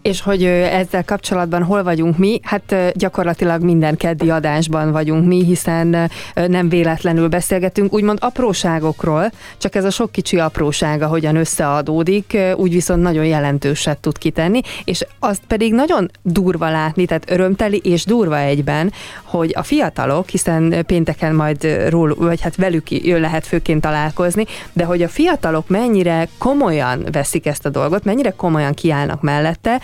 És 0.07 0.21
hogy 0.21 0.45
ezzel 0.45 1.05
kapcsolatban 1.05 1.63
hol 1.63 1.83
vagyunk 1.83 2.19
mi? 2.19 2.41
Hát 2.43 2.93
gyakorlatilag 2.95 3.63
minden 3.63 3.97
keddi 3.97 4.31
adásban 4.31 4.93
vagyunk 4.93 5.27
mi, 5.27 5.45
hiszen 5.45 6.11
nem 6.35 6.69
véletlenül 6.69 7.29
beszélgetünk, 7.29 7.93
úgymond 7.93 8.19
apróságokról, 8.21 9.31
csak 9.59 9.75
ez 9.75 9.85
a 9.85 9.91
sok 9.91 10.13
kicsi 10.13 10.39
aprósága 10.39 11.07
hogyan 11.07 11.37
összeadódik, 11.37 12.39
úgy 12.57 12.73
viszont 12.73 13.03
nagyon 13.03 13.25
jelentőset 13.25 13.99
tud 13.99 14.19
kitenni, 14.19 14.61
és 14.85 15.07
azt 15.19 15.43
pedig 15.47 15.73
nagyon 15.73 16.11
durva 16.23 16.71
látni, 16.71 17.07
tehát 17.07 17.31
örömteli 17.31 17.81
és 17.85 18.05
durva 18.05 18.39
egyben, 18.39 18.93
hogy 19.23 19.53
a 19.55 19.63
fiatalok, 19.63 20.29
hiszen 20.29 20.85
pénteken 20.87 21.35
majd 21.35 21.87
ról, 21.89 22.15
vagy 22.15 22.41
hát 22.41 22.57
velük 22.57 22.89
lehet 23.05 23.47
főként 23.47 23.81
találkozni, 23.81 24.45
de 24.73 24.85
hogy 24.85 25.03
a 25.03 25.09
fiatalok 25.09 25.69
mennyire 25.69 26.29
komolyan 26.39 27.07
veszik 27.13 27.47
ezt 27.47 27.67
a 27.67 27.71
dolgot, 27.71 28.05
mennyire 28.05 28.31
komolyan 28.31 28.75
kiállnak 28.75 29.23
mellette, 29.23 29.81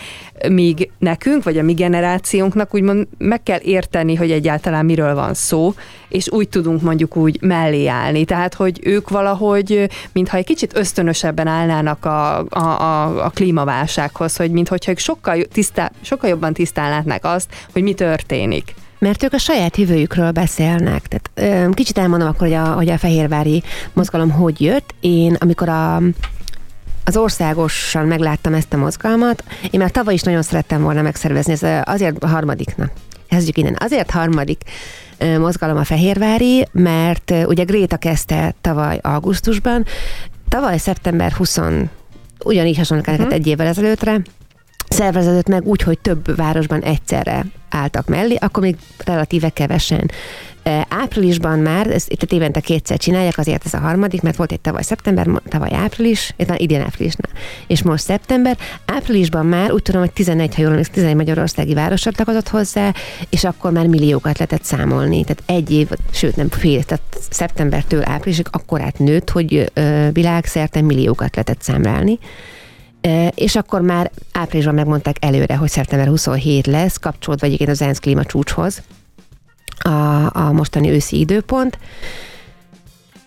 míg 0.49 0.89
nekünk, 0.99 1.43
vagy 1.43 1.57
a 1.57 1.63
mi 1.63 1.73
generációnknak 1.73 2.73
úgymond 2.73 3.07
meg 3.17 3.43
kell 3.43 3.59
érteni, 3.59 4.15
hogy 4.15 4.31
egyáltalán 4.31 4.85
miről 4.85 5.15
van 5.15 5.33
szó, 5.33 5.73
és 6.09 6.31
úgy 6.31 6.49
tudunk 6.49 6.81
mondjuk 6.81 7.15
úgy 7.15 7.41
mellé 7.41 7.87
állni. 7.87 8.25
Tehát, 8.25 8.53
hogy 8.53 8.79
ők 8.83 9.09
valahogy, 9.09 9.89
mintha 10.11 10.37
egy 10.37 10.45
kicsit 10.45 10.77
ösztönösebben 10.77 11.47
állnának 11.47 12.05
a, 12.05 12.37
a, 12.49 12.81
a, 12.81 13.25
a 13.25 13.29
klímaválsághoz, 13.29 14.35
hogy 14.35 14.51
mintha 14.51 14.77
ők 14.87 14.97
sokkal, 14.97 15.43
tisztá, 15.43 15.91
sokkal 16.01 16.29
jobban 16.29 16.53
tisztán 16.53 16.89
látnák 16.89 17.25
azt, 17.25 17.49
hogy 17.73 17.83
mi 17.83 17.93
történik 17.93 18.73
mert 19.03 19.23
ők 19.23 19.33
a 19.33 19.37
saját 19.37 19.77
jövőjükről 19.77 20.31
beszélnek. 20.31 21.07
Tehát 21.07 21.73
kicsit 21.73 21.97
elmondom 21.97 22.27
akkor, 22.27 22.47
hogy 22.47 22.55
a, 22.55 22.65
hogy 22.65 22.89
a 22.89 22.97
fehérvári 22.97 23.63
mozgalom 23.93 24.31
hogy 24.31 24.61
jött. 24.61 24.93
Én, 24.99 25.35
amikor 25.39 25.69
a 25.69 26.01
az 27.03 27.17
országosan 27.17 28.05
megláttam 28.07 28.53
ezt 28.53 28.73
a 28.73 28.77
mozgalmat. 28.77 29.43
Én 29.71 29.79
már 29.79 29.91
tavaly 29.91 30.13
is 30.13 30.21
nagyon 30.21 30.41
szerettem 30.41 30.81
volna 30.81 31.01
megszervezni, 31.01 31.53
ez 31.53 31.63
azért 31.83 32.23
a 32.23 32.27
harmadik, 32.27 32.75
na, 32.75 32.89
kezdjük 33.29 33.57
innen. 33.57 33.75
Azért 33.79 34.11
harmadik 34.11 34.61
mozgalom 35.37 35.77
a 35.77 35.83
Fehérvári, 35.83 36.67
mert 36.71 37.33
ugye 37.45 37.63
Gréta 37.63 37.97
kezdte 37.97 38.53
tavaly 38.61 38.99
augusztusban, 39.01 39.85
tavaly 40.49 40.77
szeptember 40.77 41.31
20 41.31 41.59
ugyanígy 42.45 42.77
hasonlók 42.77 43.07
uh-huh. 43.07 43.33
egy 43.33 43.47
évvel 43.47 43.67
ezelőttre, 43.67 44.21
szerveződött 44.87 45.47
meg 45.47 45.65
úgy, 45.65 45.81
hogy 45.81 45.99
több 45.99 46.35
városban 46.35 46.81
egyszerre 46.81 47.45
álltak 47.69 48.07
mellé, 48.07 48.35
akkor 48.35 48.63
még 48.63 48.75
relatíve 49.05 49.49
kevesen. 49.49 50.11
Áprilisban 50.89 51.59
már, 51.59 51.87
ezt 51.87 52.11
itt 52.11 52.31
évente 52.31 52.59
kétszer 52.59 52.97
csinálják, 52.97 53.37
azért 53.37 53.65
ez 53.65 53.73
a 53.73 53.79
harmadik, 53.79 54.21
mert 54.21 54.35
volt 54.35 54.51
egy 54.51 54.59
tavaly 54.59 54.83
szeptember, 54.83 55.27
tavaly 55.47 55.73
április, 55.73 56.33
idén 56.57 56.81
áprilisnál, 56.81 57.31
és 57.67 57.81
most 57.81 58.03
szeptember. 58.03 58.57
Áprilisban 58.85 59.45
már 59.45 59.71
úgy 59.71 59.81
tudom, 59.81 60.01
hogy 60.01 60.11
11, 60.11 60.55
ha 60.55 60.61
jól 60.61 60.85
11 60.85 61.15
magyarországi 61.15 61.73
város 61.73 62.01
csatlakozott 62.01 62.49
hozzá, 62.49 62.93
és 63.29 63.43
akkor 63.43 63.71
már 63.71 63.87
milliókat 63.87 64.37
lehetett 64.37 64.63
számolni. 64.63 65.23
Tehát 65.23 65.43
egy 65.45 65.71
év, 65.71 65.89
sőt 66.11 66.35
nem 66.35 66.49
fél, 66.49 66.83
tehát 66.83 67.03
szeptembertől 67.29 68.01
áprilisig 68.05 68.47
akkor 68.51 68.93
nőtt, 68.97 69.29
hogy 69.29 69.71
világszerte 70.13 70.81
milliókat 70.81 71.35
lehetett 71.35 71.61
számlálni 71.61 72.19
és 73.35 73.55
akkor 73.55 73.81
már 73.81 74.11
áprilisban 74.31 74.73
megmondták 74.73 75.15
előre, 75.19 75.55
hogy 75.55 75.69
szeptember 75.69 76.07
27 76.07 76.67
lesz, 76.67 76.97
kapcsolódva 76.97 77.45
egyébként 77.45 77.69
az 77.69 77.81
ENSZ 77.81 77.99
klímacsúcshoz, 77.99 78.81
a, 79.77 80.29
a 80.33 80.51
mostani 80.51 80.89
őszi 80.89 81.19
időpont, 81.19 81.77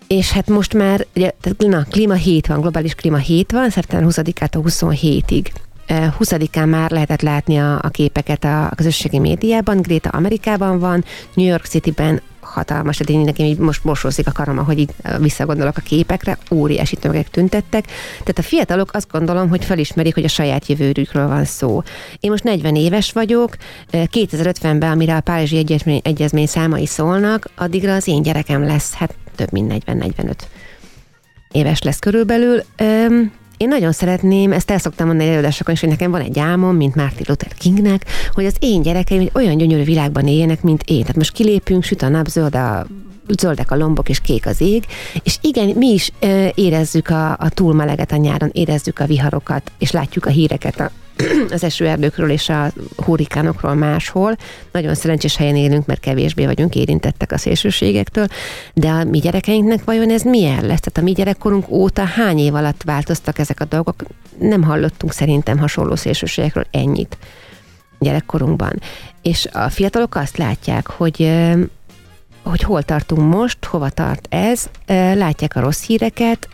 és 0.07 0.31
hát 0.31 0.47
most 0.47 0.73
már, 0.73 1.05
ugye, 1.15 1.31
na, 1.57 1.83
klíma 1.83 2.13
hét 2.13 2.47
van, 2.47 2.61
globális 2.61 2.95
klíma 2.95 3.17
hét 3.17 3.51
van, 3.51 3.69
szeptember 3.69 4.09
20-ától 4.13 4.61
27-ig. 4.65 5.45
20-án 5.87 6.69
már 6.69 6.91
lehetett 6.91 7.21
látni 7.21 7.57
a, 7.57 7.79
a 7.81 7.89
képeket 7.89 8.43
a 8.43 8.71
közösségi 8.75 9.19
médiában, 9.19 9.81
Greta 9.81 10.09
Amerikában 10.09 10.79
van, 10.79 11.03
New 11.33 11.45
York 11.45 11.65
Cityben 11.65 12.21
hatalmas, 12.57 12.97
tehát 12.97 13.13
én 13.13 13.25
nekem 13.25 13.65
most 13.65 13.83
mosolszik 13.83 14.27
a 14.27 14.31
karom, 14.31 14.57
hogy 14.57 14.79
így 14.79 14.89
visszagondolok 15.19 15.77
a 15.77 15.81
képekre, 15.81 16.37
óriási 16.51 16.95
tömegek 16.95 17.29
tüntettek. 17.29 17.85
Tehát 18.19 18.37
a 18.37 18.41
fiatalok 18.41 18.89
azt 18.93 19.11
gondolom, 19.11 19.49
hogy 19.49 19.65
felismerik, 19.65 20.13
hogy 20.13 20.23
a 20.23 20.27
saját 20.27 20.67
jövőjükről 20.67 21.27
van 21.27 21.45
szó. 21.45 21.81
Én 22.19 22.31
most 22.31 22.43
40 22.43 22.75
éves 22.75 23.11
vagyok, 23.11 23.55
2050-ben, 23.91 24.91
amire 24.91 25.15
a 25.15 25.21
Párizsi 25.21 25.57
Egyezmény, 25.57 26.01
Egyezmény 26.03 26.47
számai 26.47 26.85
szólnak, 26.85 27.49
addigra 27.55 27.95
az 27.95 28.07
én 28.07 28.21
gyerekem 28.21 28.63
lesz, 28.63 28.93
hát 28.93 29.15
több 29.35 29.51
mint 29.51 29.83
40-45 29.85 30.33
éves 31.51 31.81
lesz 31.81 31.99
körülbelül. 31.99 32.63
Én 33.57 33.67
nagyon 33.67 33.91
szeretném, 33.91 34.51
ezt 34.51 34.71
el 34.71 34.77
szoktam 34.77 35.07
mondani 35.07 35.29
előadásokon 35.29 35.73
is, 35.73 35.79
hogy 35.79 35.89
nekem 35.89 36.11
van 36.11 36.21
egy 36.21 36.39
álmom, 36.39 36.75
mint 36.75 36.95
Martin 36.95 37.25
Luther 37.27 37.53
Kingnek, 37.53 38.05
hogy 38.31 38.45
az 38.45 38.55
én 38.59 38.81
gyerekeim 38.81 39.21
egy 39.21 39.31
olyan 39.33 39.57
gyönyörű 39.57 39.83
világban 39.83 40.27
éljenek, 40.27 40.61
mint 40.61 40.83
én. 40.85 41.01
Tehát 41.01 41.15
most 41.15 41.31
kilépünk, 41.31 41.83
süt 41.83 42.01
a 42.01 42.09
nap, 42.09 42.27
zöld 42.27 42.55
a 42.55 42.85
zöldek 43.37 43.71
a 43.71 43.75
lombok 43.75 44.09
és 44.09 44.19
kék 44.19 44.45
az 44.45 44.61
ég, 44.61 44.85
és 45.23 45.37
igen, 45.41 45.67
mi 45.75 45.87
is 45.87 46.11
ö, 46.19 46.47
érezzük 46.55 47.09
a, 47.09 47.31
a 47.31 47.49
túlmeleget 47.49 48.11
a 48.11 48.15
nyáron, 48.15 48.49
érezzük 48.53 48.99
a 48.99 49.05
viharokat, 49.05 49.71
és 49.79 49.91
látjuk 49.91 50.25
a 50.25 50.29
híreket 50.29 50.79
a 50.79 50.91
az 51.49 51.63
esőerdőkről 51.63 52.29
és 52.29 52.49
a 52.49 52.71
hurrikánokról 52.95 53.73
máshol. 53.73 54.35
Nagyon 54.71 54.95
szerencsés 54.95 55.35
helyen 55.35 55.55
élünk, 55.55 55.85
mert 55.85 55.99
kevésbé 55.99 56.45
vagyunk 56.45 56.75
érintettek 56.75 57.31
a 57.31 57.37
szélsőségektől, 57.37 58.27
de 58.73 58.89
a 58.89 59.03
mi 59.03 59.19
gyerekeinknek 59.19 59.83
vajon 59.83 60.09
ez 60.09 60.21
milyen 60.21 60.65
lesz? 60.65 60.79
Tehát 60.79 60.97
a 60.97 61.01
mi 61.01 61.11
gyerekkorunk 61.11 61.69
óta 61.69 62.03
hány 62.03 62.37
év 62.37 62.53
alatt 62.53 62.83
változtak 62.83 63.39
ezek 63.39 63.59
a 63.59 63.65
dolgok? 63.65 64.03
Nem 64.39 64.63
hallottunk 64.63 65.13
szerintem 65.13 65.57
hasonló 65.57 65.95
szélsőségekről 65.95 66.65
ennyit 66.71 67.17
gyerekkorunkban. 67.99 68.81
És 69.21 69.47
a 69.51 69.69
fiatalok 69.69 70.15
azt 70.15 70.37
látják, 70.37 70.87
hogy 70.87 71.31
hogy 72.43 72.61
hol 72.61 72.83
tartunk 72.83 73.33
most, 73.33 73.65
hova 73.65 73.89
tart 73.89 74.27
ez, 74.29 74.69
látják 75.15 75.55
a 75.55 75.59
rossz 75.59 75.85
híreket, 75.85 76.47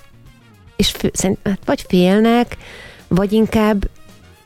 és 0.75 0.89
fő, 0.89 1.11
hát 1.43 1.59
vagy 1.65 1.85
félnek, 1.87 2.57
vagy 3.07 3.31
inkább 3.31 3.89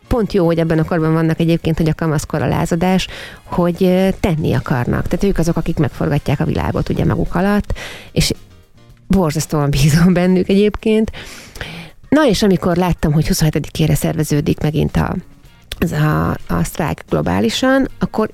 pont 0.07 0.33
jó, 0.33 0.45
hogy 0.45 0.59
ebben 0.59 0.79
a 0.79 0.83
korban 0.83 1.13
vannak 1.13 1.39
egyébként, 1.39 1.77
hogy 1.77 1.89
a 1.89 1.93
kamaszkor 1.93 2.41
a 2.41 2.47
lázadás, 2.47 3.07
hogy 3.43 4.13
tenni 4.19 4.53
akarnak. 4.53 5.07
Tehát 5.07 5.23
ők 5.23 5.37
azok, 5.37 5.55
akik 5.55 5.77
megforgatják 5.77 6.39
a 6.39 6.45
világot 6.45 6.89
ugye 6.89 7.05
maguk 7.05 7.35
alatt, 7.35 7.73
és 8.11 8.33
borzasztóan 9.07 9.69
bízom 9.69 10.13
bennük 10.13 10.49
egyébként. 10.49 11.11
Na 12.09 12.27
és 12.27 12.43
amikor 12.43 12.75
láttam, 12.75 13.11
hogy 13.11 13.27
27-ére 13.29 13.95
szerveződik 13.95 14.59
megint 14.59 14.97
a, 14.97 15.15
az 15.79 15.91
a, 15.91 16.29
a 16.29 16.63
sztrájk 16.63 17.03
globálisan, 17.09 17.87
akkor 17.99 18.29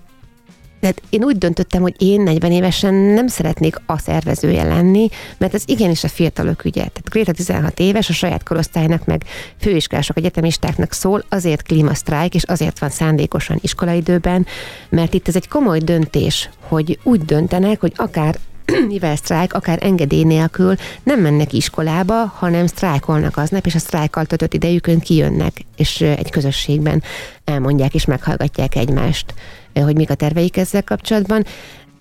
de 0.83 0.93
én 1.09 1.23
úgy 1.23 1.37
döntöttem, 1.37 1.81
hogy 1.81 1.95
én 1.97 2.21
40 2.21 2.51
évesen 2.51 2.93
nem 2.93 3.27
szeretnék 3.27 3.75
a 3.85 3.97
szervezője 3.97 4.63
lenni, 4.63 5.09
mert 5.37 5.53
ez 5.53 5.63
igenis 5.65 6.03
a 6.03 6.07
fiatalok 6.07 6.65
ügye. 6.65 6.79
Tehát 6.79 7.09
Gréta 7.09 7.31
16 7.31 7.79
éves, 7.79 8.09
a 8.09 8.13
saját 8.13 8.43
korosztálynak, 8.43 9.05
meg 9.05 9.23
főiskolások, 9.59 10.17
egyetemistáknak 10.17 10.93
szól, 10.93 11.23
azért 11.29 11.61
klímasztrájk, 11.61 12.33
és 12.33 12.43
azért 12.43 12.79
van 12.79 12.89
szándékosan 12.89 13.57
iskolaidőben, 13.61 14.45
mert 14.89 15.13
itt 15.13 15.27
ez 15.27 15.35
egy 15.35 15.47
komoly 15.47 15.79
döntés, 15.79 16.49
hogy 16.59 16.99
úgy 17.03 17.21
döntenek, 17.21 17.79
hogy 17.79 17.93
akár 17.95 18.35
mivel 18.87 19.15
sztrájk, 19.15 19.53
akár 19.53 19.79
engedély 19.81 20.23
nélkül 20.23 20.75
nem 21.03 21.19
mennek 21.19 21.53
iskolába, 21.53 22.25
hanem 22.25 22.67
sztrájkolnak 22.67 23.37
aznap, 23.37 23.65
és 23.65 23.75
a 23.75 23.79
sztrájkkal 23.79 24.25
töltött 24.25 24.53
idejükön 24.53 24.99
kijönnek, 24.99 25.53
és 25.75 26.01
egy 26.01 26.29
közösségben 26.29 27.03
elmondják 27.43 27.93
és 27.93 28.05
meghallgatják 28.05 28.75
egymást, 28.75 29.33
hogy 29.73 29.95
mik 29.95 30.09
a 30.09 30.15
terveik 30.15 30.57
ezzel 30.57 30.83
kapcsolatban. 30.83 31.45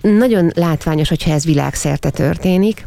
Nagyon 0.00 0.50
látványos, 0.54 1.08
hogyha 1.08 1.32
ez 1.32 1.44
világszerte 1.44 2.10
történik, 2.10 2.86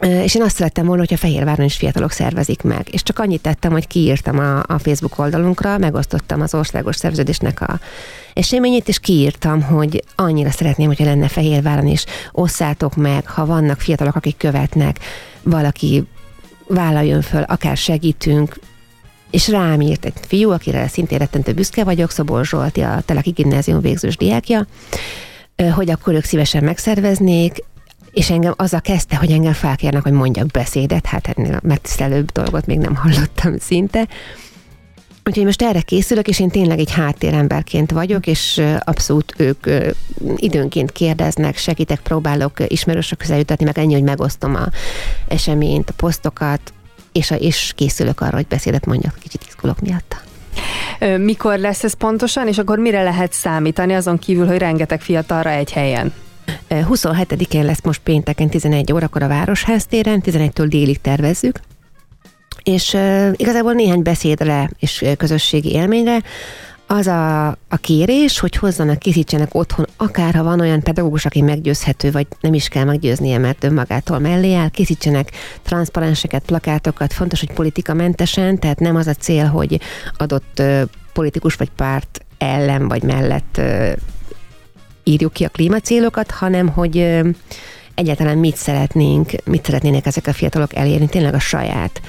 és 0.00 0.34
én 0.34 0.42
azt 0.42 0.56
szerettem 0.56 0.86
volna, 0.86 1.00
hogyha 1.00 1.16
Fehérváron 1.16 1.64
is 1.64 1.76
fiatalok 1.76 2.10
szervezik 2.10 2.62
meg. 2.62 2.88
És 2.90 3.02
csak 3.02 3.18
annyit 3.18 3.42
tettem, 3.42 3.72
hogy 3.72 3.86
kiírtam 3.86 4.38
a, 4.38 4.58
a 4.58 4.78
Facebook 4.78 5.18
oldalunkra, 5.18 5.78
megosztottam 5.78 6.40
az 6.40 6.54
országos 6.54 6.96
szerveződésnek 6.96 7.60
a 7.60 7.80
eseményét, 8.34 8.88
és 8.88 8.98
kiírtam, 8.98 9.62
hogy 9.62 10.04
annyira 10.14 10.50
szeretném, 10.50 10.86
hogyha 10.86 11.04
lenne 11.04 11.28
Fehérváron 11.28 11.86
is, 11.86 12.04
osszátok 12.32 12.96
meg, 12.96 13.26
ha 13.26 13.46
vannak 13.46 13.80
fiatalok, 13.80 14.14
akik 14.14 14.36
követnek, 14.36 14.98
valaki 15.42 16.04
vállaljon 16.66 17.22
föl, 17.22 17.42
akár 17.42 17.76
segítünk, 17.76 18.58
és 19.30 19.48
rám 19.48 19.80
írt 19.80 20.04
egy 20.04 20.12
fiú, 20.26 20.50
akire 20.50 20.88
szintén 20.88 21.18
rettentő 21.18 21.52
büszke 21.52 21.84
vagyok, 21.84 22.10
Szobor 22.10 22.46
Zsolti, 22.46 22.80
a 22.80 23.02
Teleki 23.04 23.30
Gimnázium 23.30 23.80
végzős 23.80 24.16
diákja, 24.16 24.66
hogy 25.74 25.90
akkor 25.90 26.14
ők 26.14 26.24
szívesen 26.24 26.64
megszerveznék, 26.64 27.64
és 28.12 28.30
engem 28.30 28.54
az 28.56 28.72
a 28.72 28.80
kezdte, 28.80 29.16
hogy 29.16 29.30
engem 29.30 29.52
felkérnek, 29.52 30.02
hogy 30.02 30.12
mondjak 30.12 30.46
beszédet, 30.46 31.06
hát 31.06 31.28
ennél 31.34 31.54
a 31.54 31.60
megtisztelőbb 31.62 32.32
dolgot 32.32 32.66
még 32.66 32.78
nem 32.78 32.94
hallottam 32.94 33.58
szinte. 33.58 34.08
Úgyhogy 35.24 35.44
most 35.44 35.62
erre 35.62 35.80
készülök, 35.80 36.28
és 36.28 36.40
én 36.40 36.48
tényleg 36.48 36.78
egy 36.78 36.92
háttéremberként 36.92 37.90
vagyok, 37.90 38.26
és 38.26 38.62
abszolút 38.80 39.34
ők 39.36 39.66
időnként 40.36 40.92
kérdeznek, 40.92 41.56
segítek, 41.56 42.00
próbálok 42.00 42.52
ismerősök 42.66 43.18
közel 43.18 43.38
jutatni, 43.38 43.64
meg 43.64 43.78
ennyi, 43.78 43.92
hogy 43.92 44.02
megosztom 44.02 44.54
a 44.54 44.68
eseményt, 45.28 45.90
a 45.90 45.92
posztokat, 45.96 46.72
és, 47.18 47.30
a, 47.30 47.34
és 47.34 47.72
készülök 47.76 48.20
arra, 48.20 48.36
hogy 48.36 48.46
beszédet 48.46 48.86
mondjak, 48.86 49.18
kicsit 49.20 49.44
izgulok 49.48 49.80
miatta. 49.80 50.16
Mikor 51.16 51.58
lesz 51.58 51.84
ez 51.84 51.92
pontosan, 51.92 52.48
és 52.48 52.58
akkor 52.58 52.78
mire 52.78 53.02
lehet 53.02 53.32
számítani, 53.32 53.94
azon 53.94 54.18
kívül, 54.18 54.46
hogy 54.46 54.58
rengeteg 54.58 55.00
fiatalra 55.00 55.50
egy 55.50 55.72
helyen? 55.72 56.12
27-én 56.70 57.64
lesz 57.64 57.82
most 57.82 58.00
pénteken 58.00 58.48
11 58.48 58.92
órakor 58.92 59.22
a 59.22 59.28
Városház 59.28 59.86
téren, 59.86 60.22
11-től 60.24 60.66
délig 60.68 61.00
tervezzük, 61.00 61.60
és 62.62 62.92
uh, 62.92 63.32
igazából 63.36 63.72
néhány 63.72 64.02
beszédre 64.02 64.70
és 64.78 65.04
közösségi 65.16 65.72
élményre 65.72 66.22
az 66.90 67.06
a, 67.06 67.46
a 67.48 67.76
kérés, 67.80 68.38
hogy 68.38 68.56
hozzanak, 68.56 68.98
készítsenek 68.98 69.54
otthon, 69.54 69.86
akár 69.96 70.34
ha 70.34 70.42
van 70.42 70.60
olyan 70.60 70.80
pedagógus, 70.80 71.24
aki 71.24 71.40
meggyőzhető, 71.40 72.10
vagy 72.10 72.26
nem 72.40 72.54
is 72.54 72.68
kell 72.68 72.84
meggyőznie, 72.84 73.38
mert 73.38 73.64
önmagától 73.64 74.18
mellé 74.18 74.54
áll, 74.54 74.68
készítsenek 74.68 75.30
transzparenseket, 75.62 76.44
plakátokat, 76.44 77.12
fontos, 77.12 77.40
hogy 77.40 77.52
politikamentesen, 77.52 78.58
tehát 78.58 78.78
nem 78.78 78.96
az 78.96 79.06
a 79.06 79.14
cél, 79.14 79.46
hogy 79.46 79.80
adott 80.16 80.58
uh, 80.58 80.82
politikus 81.12 81.54
vagy 81.54 81.70
párt 81.70 82.24
ellen 82.38 82.88
vagy 82.88 83.02
mellett 83.02 83.56
uh, 83.58 83.92
írjuk 85.04 85.32
ki 85.32 85.44
a 85.44 85.48
klímacélokat, 85.48 86.30
hanem 86.30 86.68
hogy 86.68 87.22
egyáltalán 87.94 88.38
mit 88.38 88.56
szeretnénk, 88.56 89.30
mit 89.44 89.64
szeretnének 89.64 90.06
ezek 90.06 90.26
a 90.26 90.32
fiatalok 90.32 90.74
elérni, 90.74 91.08
tényleg 91.08 91.34
a 91.34 91.38
saját 91.38 92.00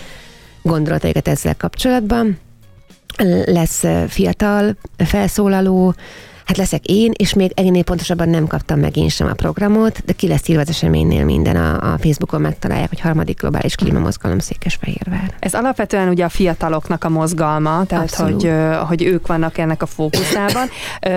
gondolataikat 0.62 1.27
ezzel 1.27 1.55
kapcsolatban. 1.55 2.38
Lesz 3.45 3.83
fiatal 4.07 4.75
felszólaló, 4.97 5.95
Hát 6.49 6.57
leszek 6.57 6.85
én, 6.85 7.11
és 7.17 7.33
még 7.33 7.51
ennél 7.55 7.83
pontosabban 7.83 8.29
nem 8.29 8.47
kaptam 8.47 8.79
meg 8.79 8.97
én 8.97 9.09
sem 9.09 9.27
a 9.27 9.33
programot, 9.33 10.05
de 10.05 10.13
ki 10.13 10.27
lesz 10.27 10.47
írva 10.47 10.61
az 10.61 10.69
eseménynél 10.69 11.25
minden. 11.25 11.55
A, 11.55 11.93
a 11.93 11.97
Facebookon 11.97 12.41
megtalálják, 12.41 12.89
hogy 12.89 12.99
harmadik 12.99 13.39
globális 13.39 13.75
klímamozgalom 13.75 14.39
Székesfehérvár. 14.39 15.33
Ez 15.39 15.53
alapvetően 15.53 16.07
ugye 16.07 16.23
a 16.23 16.29
fiataloknak 16.29 17.03
a 17.03 17.09
mozgalma, 17.09 17.83
tehát 17.85 18.15
hogy, 18.15 18.51
hogy 18.87 19.03
ők 19.03 19.27
vannak 19.27 19.57
ennek 19.57 19.81
a 19.81 19.85
fókuszában. 19.85 20.67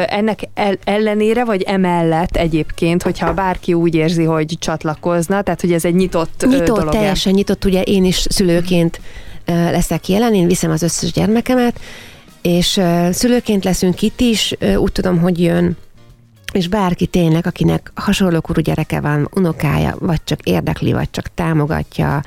Ennek 0.06 0.40
ellenére, 0.84 1.44
vagy 1.44 1.62
emellett 1.62 2.36
egyébként, 2.36 3.02
hogyha 3.02 3.34
bárki 3.34 3.74
úgy 3.74 3.94
érzi, 3.94 4.24
hogy 4.24 4.56
csatlakozna, 4.58 5.42
tehát 5.42 5.60
hogy 5.60 5.72
ez 5.72 5.84
egy 5.84 5.94
nyitott, 5.94 6.44
nyitott 6.48 6.76
dolog. 6.76 6.92
Teljesen 6.92 7.32
nyitott, 7.32 7.64
ugye 7.64 7.82
én 7.82 8.04
is 8.04 8.26
szülőként 8.28 9.00
leszek 9.46 10.08
jelen, 10.08 10.34
én 10.34 10.46
viszem 10.46 10.70
az 10.70 10.82
összes 10.82 11.12
gyermekemet, 11.12 11.80
és 12.42 12.80
szülőként 13.10 13.64
leszünk 13.64 14.02
itt 14.02 14.20
is, 14.20 14.54
úgy 14.76 14.92
tudom, 14.92 15.18
hogy 15.18 15.40
jön 15.40 15.76
és 16.52 16.68
bárki 16.68 17.06
tényleg, 17.06 17.46
akinek 17.46 17.92
hasonló 17.94 18.40
korú 18.40 18.60
gyereke 18.60 19.00
van, 19.00 19.28
unokája, 19.34 19.96
vagy 19.98 20.20
csak 20.24 20.42
érdekli, 20.42 20.92
vagy 20.92 21.10
csak 21.10 21.34
támogatja, 21.34 22.22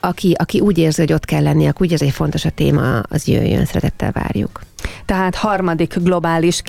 aki, 0.00 0.34
aki 0.38 0.60
úgy 0.60 0.78
érzi, 0.78 1.00
hogy 1.00 1.12
ott 1.12 1.24
kell 1.24 1.42
lenni, 1.42 1.66
akkor 1.66 1.86
úgy 1.86 1.92
érzi, 1.92 2.04
hogy 2.04 2.14
fontos 2.14 2.44
a 2.44 2.50
téma, 2.50 2.98
az 2.98 3.26
jöjjön, 3.26 3.64
szeretettel 3.64 4.12
várjuk. 4.12 4.60
Tehát 5.04 5.34
harmadik 5.34 5.94
globális, 5.98 6.62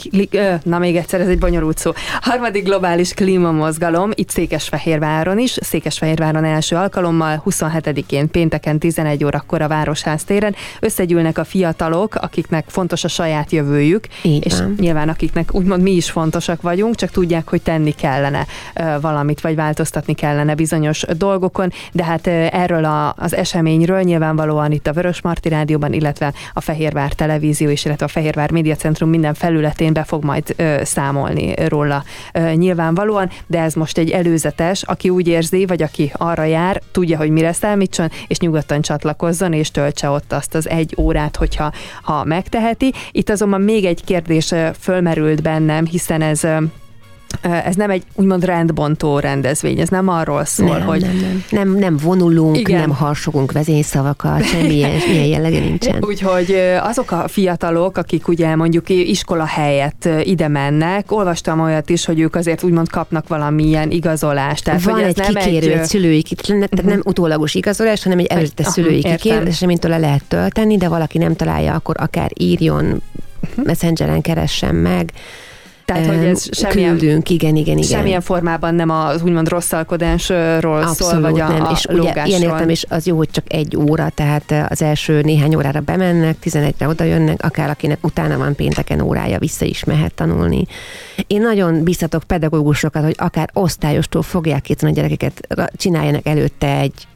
na 0.64 0.78
még 0.78 0.96
egyszer, 0.96 1.22
ez 1.22 1.28
egy 1.28 1.40
bonyolult 1.40 1.78
szó, 1.78 1.92
harmadik 2.22 2.64
globális 2.64 3.14
klímamozgalom, 3.14 4.10
itt 4.14 4.30
Székesfehérváron 4.30 5.40
is, 5.40 5.58
Székesfehérváron 5.62 6.44
első 6.44 6.76
alkalommal, 6.76 7.44
27-én 7.46 8.30
pénteken 8.32 8.80
11 8.80 9.24
órakor 9.24 9.62
a 9.62 9.68
Városház 9.68 10.24
téren. 10.24 10.56
Összegyűlnek 10.80 11.38
a 11.38 11.44
fiatalok, 11.44 12.16
akiknek 12.16 12.66
fontos 12.68 13.04
a 13.04 13.08
saját 13.08 13.52
jövőjük, 13.52 14.08
Így 14.22 14.46
és 14.46 14.58
van. 14.58 14.76
nyilván 14.80 15.10
akiknek 15.10 15.54
úgymond 15.54 15.82
mi 15.82 15.92
is 15.92 16.12
fontosak 16.12 16.62
vagyunk, 16.62 16.96
csak 16.96 17.10
tudják, 17.10 17.50
hogy 17.50 17.62
tenni 17.62 17.92
kellene 17.92 18.46
valamit, 19.02 19.42
vagy 19.42 19.56
változtatni 19.56 20.14
kellene 20.14 20.56
bizonyos 20.56 21.06
dolgokon, 21.18 21.72
de 21.92 22.04
hát 22.04 22.28
erről 22.28 22.86
a, 22.86 23.14
az 23.18 23.36
eseményről 23.36 24.02
nyilvánvalóan 24.02 24.72
itt 24.72 24.88
a 24.88 24.94
Vörös 24.94 25.22
Marti 25.22 25.50
Rádióban, 25.50 25.94
illetve 25.94 26.34
a 26.54 26.62
Fehérvár 26.62 27.14
Televízió 27.14 27.70
is, 27.70 27.86
illetve 27.86 27.99
a 28.02 28.08
Fehérvár 28.08 28.52
Média 28.52 28.76
Centrum 28.76 29.10
minden 29.10 29.34
felületén 29.34 29.94
be 29.94 30.04
fog 30.04 30.24
majd 30.24 30.54
ö, 30.56 30.82
számolni 30.84 31.54
róla 31.68 32.04
ö, 32.34 32.52
nyilvánvalóan, 32.52 33.30
de 33.48 33.60
ez 33.62 33.74
most 33.74 33.98
egy 33.98 34.10
előzetes, 34.10 34.84
aki 34.84 35.10
úgy 35.10 35.28
érzi, 35.28 35.66
vagy 35.66 35.82
aki 35.82 36.12
arra 36.14 36.44
jár, 36.44 36.82
tudja, 36.92 37.18
hogy 37.18 37.30
mire 37.30 37.52
számítson, 37.54 38.10
és 38.28 38.40
nyugodtan 38.40 38.82
csatlakozzon, 38.82 39.54
és 39.54 39.72
töltse 39.72 40.10
ott 40.10 40.34
azt 40.34 40.56
az 40.56 40.70
egy 40.70 40.96
órát, 40.98 41.36
hogyha 41.36 41.72
ha 42.02 42.24
megteheti. 42.24 42.94
Itt 43.12 43.30
azonban 43.30 43.62
még 43.62 43.86
egy 43.86 44.04
kérdés 44.04 44.54
fölmerült 44.80 45.42
bennem, 45.42 45.86
hiszen 45.86 46.22
ez 46.22 46.42
ez 47.42 47.76
nem 47.76 47.90
egy 47.90 48.04
úgymond 48.16 48.46
rendbontó 48.46 49.20
rendezvény, 49.20 49.80
ez 49.80 49.90
nem 49.90 50.08
arról 50.08 50.46
szól, 50.46 50.78
nem, 50.78 50.88
hogy... 50.88 51.02
Nem, 51.02 51.16
nem, 51.22 51.44
nem, 51.50 51.78
nem 51.78 51.98
vonulunk, 51.98 52.58
Igen. 52.58 52.80
nem 52.80 52.90
harsogunk 52.90 53.52
vezényszavakat, 53.52 54.44
semmilyen 54.44 54.92
ilyen 55.12 55.26
jellege 55.34 55.60
nincsen. 55.60 56.04
Úgyhogy 56.06 56.56
azok 56.82 57.12
a 57.12 57.28
fiatalok, 57.28 57.98
akik 57.98 58.28
ugye 58.28 58.56
mondjuk 58.56 58.90
iskola 58.90 59.46
helyett 59.46 60.10
ide 60.24 60.48
mennek, 60.48 61.12
olvastam 61.12 61.60
olyat 61.60 61.90
is, 61.90 62.06
hogy 62.06 62.20
ők 62.20 62.36
azért 62.36 62.64
úgymond 62.64 62.90
kapnak 62.90 63.28
valamilyen 63.28 63.92
igazolást. 63.92 64.64
Tehát, 64.64 64.84
Van 64.84 64.94
hogy 64.94 65.04
egy 65.04 65.18
nem 65.18 65.34
kikérő, 65.34 65.72
egy, 65.72 65.86
szülői 65.86 66.22
tehát 66.22 66.84
nem 66.84 67.02
utólagos 67.04 67.56
igazolás, 67.56 68.04
hanem 68.04 68.20
egy 68.20 68.52
aha, 68.58 68.70
szülői 68.70 69.04
kikérő, 69.04 69.46
és 69.46 69.62
amintől 69.62 69.92
le 69.92 69.98
lehet 69.98 70.24
tölteni, 70.28 70.78
de 70.78 70.88
valaki 70.88 71.18
nem 71.18 71.36
találja, 71.36 71.74
akkor 71.74 71.96
akár 72.00 72.32
írjon, 72.34 73.02
messengeren 73.56 74.22
keressen 74.22 74.76
meg. 74.76 75.12
Tehát, 75.94 76.16
hogy 76.16 76.26
ez 76.26 76.48
semmilyen, 76.52 76.98
Küldünk, 76.98 77.30
igen, 77.30 77.56
igen, 77.56 77.78
igen. 77.78 77.90
semmilyen 77.90 78.22
formában 78.22 78.76
nem 78.76 78.90
az 78.90 79.22
úgymond 79.22 79.50
rosszalkodásról 79.50 80.82
Abszolút 80.82 81.14
szól, 81.14 81.22
vagy 81.22 81.40
a, 81.40 81.48
nem. 81.48 81.66
a 81.66 81.72
És 81.72 81.86
ugye 81.86 81.98
lógásról. 81.98 82.26
ilyen 82.26 82.42
értem, 82.42 82.70
és 82.70 82.86
az 82.90 83.06
jó, 83.06 83.18
hogy 83.18 83.30
csak 83.32 83.44
egy 83.48 83.78
óra, 83.78 84.10
tehát 84.10 84.54
az 84.70 84.82
első 84.82 85.22
néhány 85.22 85.56
órára 85.56 85.80
bemennek, 85.80 86.38
11-re 86.44 86.88
oda 86.88 87.04
jönnek, 87.04 87.44
akár 87.44 87.70
akinek 87.70 87.98
utána 88.02 88.38
van 88.38 88.56
pénteken 88.56 89.02
órája, 89.02 89.40
vissza 89.40 89.66
is 89.66 89.84
mehet 89.84 90.14
tanulni. 90.14 90.66
Én 91.28 91.42
nagyon 91.42 91.84
biztatok 91.84 92.24
pedagógusokat, 92.24 93.04
hogy 93.04 93.16
akár 93.18 93.50
osztályostól 93.54 94.22
fogják 94.22 94.62
kéteni 94.62 94.92
a 94.92 94.96
gyerekeket, 94.96 95.48
csináljanak 95.76 96.28
előtte 96.28 96.78
egy 96.78 97.08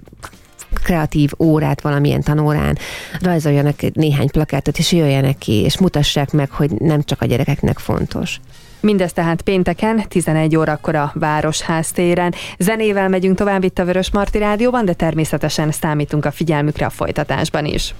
kreatív 0.79 1.31
órát 1.39 1.81
valamilyen 1.81 2.21
tanórán, 2.21 2.77
rajzoljanak 3.21 3.79
néhány 3.93 4.29
plakátot, 4.29 4.77
és 4.77 4.91
jöjjenek 4.91 5.37
ki, 5.37 5.53
és 5.53 5.79
mutassák 5.79 6.31
meg, 6.31 6.51
hogy 6.51 6.71
nem 6.71 7.03
csak 7.03 7.21
a 7.21 7.25
gyerekeknek 7.25 7.79
fontos. 7.79 8.39
Mindez 8.79 9.13
tehát 9.13 9.41
pénteken, 9.41 10.03
11 10.07 10.55
órakor 10.55 10.95
a 10.95 11.11
Városház 11.13 11.91
téren. 11.91 12.33
Zenével 12.57 13.09
megyünk 13.09 13.37
tovább 13.37 13.63
itt 13.63 13.79
a 13.79 13.85
Vörös 13.85 14.11
Marti 14.11 14.37
Rádióban, 14.37 14.85
de 14.85 14.93
természetesen 14.93 15.71
számítunk 15.71 16.25
a 16.25 16.31
figyelmükre 16.31 16.85
a 16.85 16.89
folytatásban 16.89 17.65
is. 17.65 17.93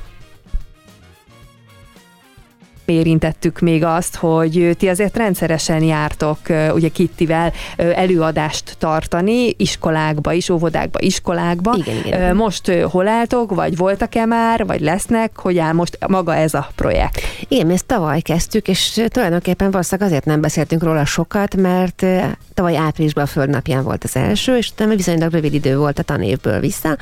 Érintettük 2.93 3.59
még 3.59 3.83
azt, 3.83 4.15
hogy 4.15 4.75
ti 4.77 4.87
azért 4.87 5.17
rendszeresen 5.17 5.83
jártok 5.83 6.37
ugye 6.73 6.87
Kittivel 6.87 7.53
előadást 7.77 8.75
tartani 8.79 9.53
iskolákba 9.57 10.31
is, 10.31 10.49
óvodákba, 10.49 10.99
iskolákba. 11.01 11.75
Igen, 11.77 12.05
igen. 12.05 12.35
Most 12.35 12.71
hol 12.71 13.07
álltok, 13.07 13.55
vagy 13.55 13.77
voltak-e 13.77 14.25
már, 14.25 14.65
vagy 14.65 14.81
lesznek, 14.81 15.39
hogy 15.39 15.57
áll 15.57 15.73
most 15.73 15.97
maga 16.07 16.35
ez 16.35 16.53
a 16.53 16.67
projekt? 16.75 17.21
Igen, 17.47 17.65
mi 17.65 17.73
ezt 17.73 17.85
tavaly 17.85 18.21
kezdtük, 18.21 18.67
és 18.67 19.01
tulajdonképpen 19.07 19.71
valószínűleg 19.71 20.09
azért 20.09 20.25
nem 20.25 20.41
beszéltünk 20.41 20.83
róla 20.83 21.05
sokat, 21.05 21.55
mert 21.55 22.05
tavaly 22.53 22.77
áprilisban 22.77 23.23
a 23.23 23.27
Földnapján 23.27 23.83
volt 23.83 24.03
az 24.03 24.15
első, 24.15 24.57
és 24.57 24.69
utána 24.69 24.95
viszonylag 24.95 25.31
rövid 25.31 25.53
idő 25.53 25.77
volt 25.77 25.99
a 25.99 26.03
tanévből 26.03 26.59
vissza, 26.59 26.97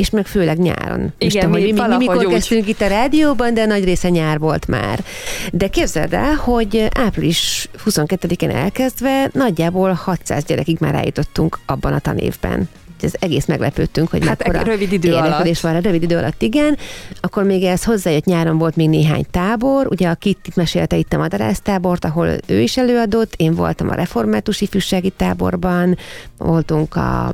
és 0.00 0.10
meg 0.10 0.26
főleg 0.26 0.58
nyáron. 0.58 1.12
Igen, 1.18 1.44
tudom, 1.44 1.60
mi, 1.62 1.72
mi, 1.72 1.80
mi 1.88 1.96
mikor 1.96 2.16
úgy. 2.16 2.32
kezdtünk 2.32 2.68
itt 2.68 2.80
a 2.80 2.86
rádióban, 2.86 3.54
de 3.54 3.66
nagy 3.66 3.84
része 3.84 4.08
nyár 4.08 4.38
volt 4.38 4.66
már. 4.66 5.04
De 5.52 5.68
képzeld 5.68 6.12
el, 6.12 6.34
hogy 6.34 6.88
április 6.94 7.68
22-én 7.84 8.50
elkezdve 8.50 9.30
nagyjából 9.32 9.92
600 9.92 10.44
gyerekig 10.44 10.76
már 10.80 10.94
eljutottunk 10.94 11.58
abban 11.66 11.92
a 11.92 11.98
tanévben 11.98 12.68
ez 13.02 13.12
egész 13.18 13.46
meglepődtünk, 13.46 14.10
hogy 14.10 14.26
hát 14.26 14.38
mekkora 14.38 14.62
rövid 14.62 14.92
idő 14.92 15.14
alatt. 15.14 15.60
van, 15.60 15.80
rövid 15.80 16.02
idő 16.02 16.16
alatt, 16.16 16.42
igen. 16.42 16.76
Akkor 17.20 17.44
még 17.44 17.62
ez 17.64 17.84
hozzájött 17.84 18.24
nyáron 18.24 18.58
volt 18.58 18.76
még 18.76 18.88
néhány 18.88 19.24
tábor, 19.30 19.86
ugye 19.86 20.08
a 20.08 20.14
Kittit 20.14 20.56
mesélte 20.56 20.96
itt 20.96 21.12
a 21.12 21.18
Madarász 21.18 21.60
tábort, 21.60 22.04
ahol 22.04 22.28
ő 22.46 22.60
is 22.60 22.76
előadott, 22.76 23.34
én 23.36 23.54
voltam 23.54 23.88
a 23.88 23.94
református 23.94 24.60
ifjúsági 24.60 25.10
táborban, 25.10 25.98
voltunk 26.38 26.96
a 26.96 27.32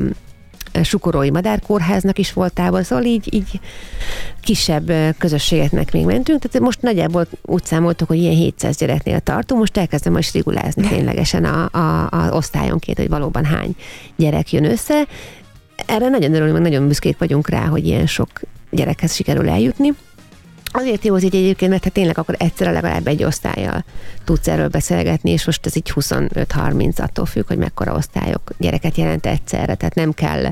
Sukorói 0.83 1.31
Madárkórháznak 1.31 2.19
is 2.19 2.33
volt 2.33 2.53
tábor, 2.53 2.85
szóval 2.85 3.05
így, 3.05 3.35
így 3.35 3.61
kisebb 4.41 4.93
közösségeknek 5.19 5.93
még 5.93 6.05
mentünk, 6.05 6.43
tehát 6.43 6.67
most 6.67 6.83
nagyjából 6.83 7.27
úgy 7.43 7.65
számoltuk, 7.65 8.09
hogy 8.09 8.19
ilyen 8.19 8.35
700 8.35 8.77
gyereknél 8.77 9.21
tartunk, 9.21 9.61
most 9.61 9.77
elkezdem 9.77 10.13
most 10.13 10.33
rigulázni 10.33 10.89
ténylegesen 10.89 11.45
a, 11.45 11.69
a, 11.73 12.09
a 12.11 12.31
osztályonként, 12.31 12.99
hogy 12.99 13.09
valóban 13.09 13.45
hány 13.45 13.77
gyerek 14.17 14.53
jön 14.53 14.65
össze. 14.65 15.07
Erre 15.87 16.09
nagyon 16.09 16.35
örülünk, 16.35 16.53
meg 16.53 16.63
nagyon 16.63 16.89
büszkék 16.89 17.19
vagyunk 17.19 17.49
rá, 17.49 17.67
hogy 17.67 17.87
ilyen 17.87 18.07
sok 18.07 18.29
gyerekhez 18.71 19.15
sikerül 19.15 19.49
eljutni. 19.49 19.93
Azért 20.79 21.05
jó 21.05 21.15
az 21.15 21.23
így 21.23 21.35
egyébként, 21.35 21.71
mert 21.71 21.85
hát 21.85 21.93
tényleg 21.93 22.19
akkor 22.19 22.35
egyszerre 22.39 22.71
legalább 22.71 23.07
egy 23.07 23.25
osztályjal 23.25 23.85
tudsz 24.25 24.49
erről 24.49 24.69
beszélgetni, 24.69 25.31
és 25.31 25.47
most 25.47 25.67
ez 25.67 25.77
így 25.77 25.93
25-30 25.95 27.01
attól 27.01 27.27
függ, 27.27 27.47
hogy 27.47 27.59
mekkora 27.59 27.95
osztályok 27.95 28.51
gyereket 28.59 28.97
jelent 28.97 29.27
egyszerre, 29.27 29.75
tehát 29.75 29.95
nem 29.95 30.13
kell 30.13 30.51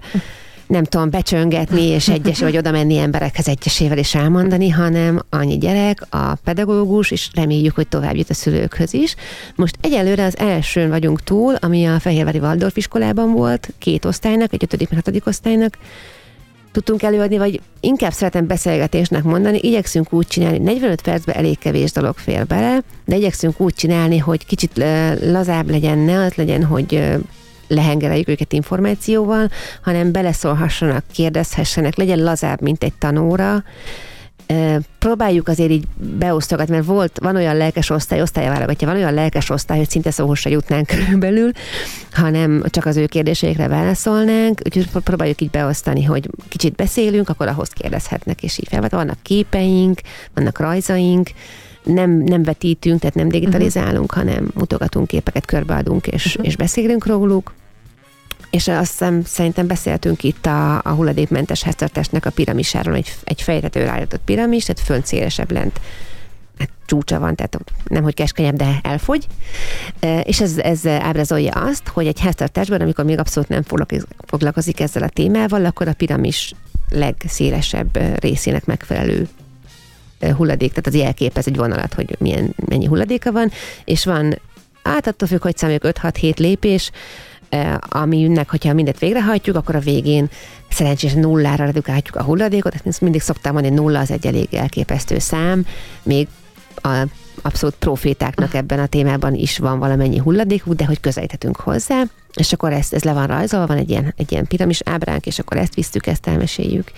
nem 0.67 0.85
tudom, 0.85 1.11
becsöngetni, 1.11 1.83
és 1.83 2.09
egyes 2.09 2.41
vagy 2.41 2.57
oda 2.57 2.71
menni 2.71 2.99
emberekhez 2.99 3.49
egyesével 3.49 3.99
is 3.99 4.15
elmondani, 4.15 4.71
hanem 4.71 5.21
annyi 5.31 5.59
gyerek, 5.59 6.07
a 6.11 6.35
pedagógus, 6.35 7.11
és 7.11 7.31
reméljük, 7.35 7.75
hogy 7.75 7.89
tovább 7.89 8.17
jut 8.17 8.31
a 8.31 8.35
szülőkhöz 8.35 8.95
is. 8.95 9.15
Most 9.55 9.77
egyelőre 9.81 10.25
az 10.25 10.39
elsőn 10.39 10.89
vagyunk 10.89 11.23
túl, 11.23 11.55
ami 11.55 11.85
a 11.87 12.01
Fehérvári 12.01 12.39
Waldorf 12.39 12.77
iskolában 12.77 13.33
volt, 13.33 13.73
két 13.79 14.05
osztálynak, 14.05 14.53
egy 14.53 14.63
ötödik, 14.63 14.95
hatodik 14.95 15.27
osztálynak, 15.27 15.79
tudtunk 16.75 17.03
előadni, 17.03 17.39
vagy 17.39 17.61
inkább 17.81 18.13
szeretem 18.13 18.47
beszélgetésnek 18.47 19.23
mondani, 19.23 19.59
igyekszünk 19.63 20.13
úgy 20.13 20.27
csinálni, 20.27 20.59
45 20.59 21.03
percben 21.03 21.37
elég 21.37 21.59
kevés 21.59 21.93
dolog 21.93 22.17
fér 22.17 22.47
bele, 22.47 22.83
de 23.05 23.17
igyekszünk 23.17 23.61
úgy 23.61 23.75
csinálni, 23.75 24.19
hogy 24.19 24.47
kicsit 24.47 24.85
lazább 25.21 25.71
legyen, 25.71 25.99
ne 25.99 26.25
az 26.25 26.35
legyen, 26.35 26.65
hogy 26.65 27.17
lehengereljük 27.69 28.29
őket 28.29 28.53
információval, 28.53 29.51
hanem 29.83 30.13
beleszólhassanak, 30.13 31.05
kérdezhessenek, 31.13 31.97
legyen 31.97 32.23
lazább, 32.23 32.61
mint 32.61 32.85
egy 32.85 32.95
tanóra, 32.99 33.65
próbáljuk 34.99 35.49
azért 35.49 35.71
így 35.71 35.85
beosztogatni, 36.19 36.75
mert 36.75 36.87
volt, 36.87 37.19
van 37.23 37.37
olyan 37.37 37.57
lelkes 37.57 37.91
osztály, 37.91 38.23
osztályválogatja, 38.23 38.89
van 38.89 38.97
olyan 38.97 39.15
lelkes 39.15 39.51
osztály, 39.51 39.79
hogy 39.79 39.91
szinte 39.91 40.11
szóhoz 40.11 40.39
se 40.39 40.51
jutnánk 40.51 40.87
körülbelül, 40.95 41.51
hanem 42.13 42.65
csak 42.67 42.87
az 42.87 42.97
ő 42.97 43.07
kérdéseikre 43.07 43.69
válaszolnánk, 43.69 44.61
úgyhogy 44.65 45.03
próbáljuk 45.03 45.41
így 45.41 45.51
beosztani, 45.51 46.05
hogy 46.05 46.29
kicsit 46.49 46.75
beszélünk, 46.75 47.29
akkor 47.29 47.49
ahhoz 47.49 47.69
kérdezhetnek, 47.69 48.43
és 48.43 48.59
így 48.59 48.69
fel. 48.69 48.89
Vannak 48.89 49.19
képeink, 49.23 50.01
vannak 50.35 50.59
rajzaink, 50.59 51.31
nem, 51.85 52.11
nem 52.11 52.43
vetítünk, 52.43 53.01
tehát 53.01 53.15
nem 53.15 53.29
digitalizálunk, 53.29 54.13
uh-huh. 54.13 54.29
hanem 54.29 54.51
mutogatunk 54.55 55.07
képeket, 55.07 55.45
körbeadunk, 55.45 56.07
és, 56.07 56.27
uh-huh. 56.27 56.47
és 56.47 56.57
beszélünk 56.57 57.07
róluk 57.07 57.53
és 58.55 58.69
azt 58.69 58.91
hiszem, 58.91 59.23
szerintem 59.25 59.67
beszéltünk 59.67 60.23
itt 60.23 60.47
a, 60.47 60.77
a 60.77 60.89
hulladékmentes 60.89 61.63
háztartásnak 61.63 62.25
a 62.25 62.31
piramisáról, 62.31 62.95
egy, 62.95 63.15
egy 63.25 63.43
fejtetőre 63.43 63.91
állított 63.91 64.21
piramis, 64.25 64.65
tehát 64.65 64.81
fönt 64.81 65.07
szélesebb 65.07 65.51
lent 65.51 65.81
hát 66.59 66.69
csúcsa 66.87 67.19
van, 67.19 67.35
tehát 67.35 67.59
nem 67.85 68.03
hogy 68.03 68.15
keskenyebb, 68.15 68.57
de 68.57 68.79
elfogy. 68.83 69.27
És 70.23 70.41
ez, 70.41 70.59
ez 70.59 70.87
ábrázolja 70.87 71.53
azt, 71.53 71.89
hogy 71.89 72.07
egy 72.07 72.21
háztartásban, 72.21 72.81
amikor 72.81 73.05
még 73.05 73.19
abszolút 73.19 73.49
nem 73.49 73.63
foglalkozik 74.27 74.81
ezzel 74.81 75.03
a 75.03 75.09
témával, 75.09 75.65
akkor 75.65 75.89
a 75.89 75.93
piramis 75.93 76.53
legszélesebb 76.91 78.21
részének 78.21 78.65
megfelelő 78.65 79.29
hulladék, 80.37 80.69
tehát 80.69 80.87
az 80.87 80.95
jelképez 80.95 81.47
egy 81.47 81.57
vonalat, 81.57 81.95
hogy 81.95 82.17
milyen, 82.19 82.55
mennyi 82.67 82.87
hulladéka 82.87 83.33
van, 83.33 83.51
és 83.85 84.05
van, 84.05 84.39
hát 84.83 85.07
attól 85.07 85.29
függ, 85.29 85.43
hogy 85.43 85.57
számoljuk 85.57 85.83
5-6-7 85.85 86.37
lépés, 86.37 86.91
aminek, 87.89 88.51
hogyha 88.51 88.73
mindet 88.73 88.99
végrehajtjuk, 88.99 89.57
akkor 89.57 89.75
a 89.75 89.81
végén 89.81 90.31
szerencsésen 90.71 91.19
nullára 91.19 91.65
redukáljuk 91.65 92.17
a 92.17 92.23
hulladékot, 92.23 92.75
ezt 92.85 93.01
mindig 93.01 93.21
szoktam 93.21 93.53
mondani, 93.53 93.75
nulla 93.75 93.99
az 93.99 94.11
egy 94.11 94.27
elég 94.27 94.55
elképesztő 94.55 95.19
szám, 95.19 95.67
még 96.03 96.29
a 96.75 97.07
abszolút 97.43 97.75
profétáknak 97.75 98.55
ebben 98.55 98.79
a 98.79 98.87
témában 98.87 99.35
is 99.35 99.59
van 99.59 99.79
valamennyi 99.79 100.19
hulladékuk, 100.19 100.75
de 100.75 100.85
hogy 100.85 101.01
közelíthetünk 101.01 101.57
hozzá, 101.57 102.03
és 102.35 102.53
akkor 102.53 102.73
ez, 102.73 102.87
ez 102.91 103.05
le 103.05 103.13
van 103.13 103.27
rajzolva, 103.27 103.67
van 103.67 103.77
egy 103.77 103.91
ilyen, 103.91 104.15
egy 104.17 104.33
ilyen 104.33 104.47
piramis 104.47 104.81
ábránk, 104.85 105.27
és 105.27 105.39
akkor 105.39 105.57
ezt 105.57 105.75
visszük, 105.75 106.07
ezt 106.07 106.27
elmeséljük 106.27 106.91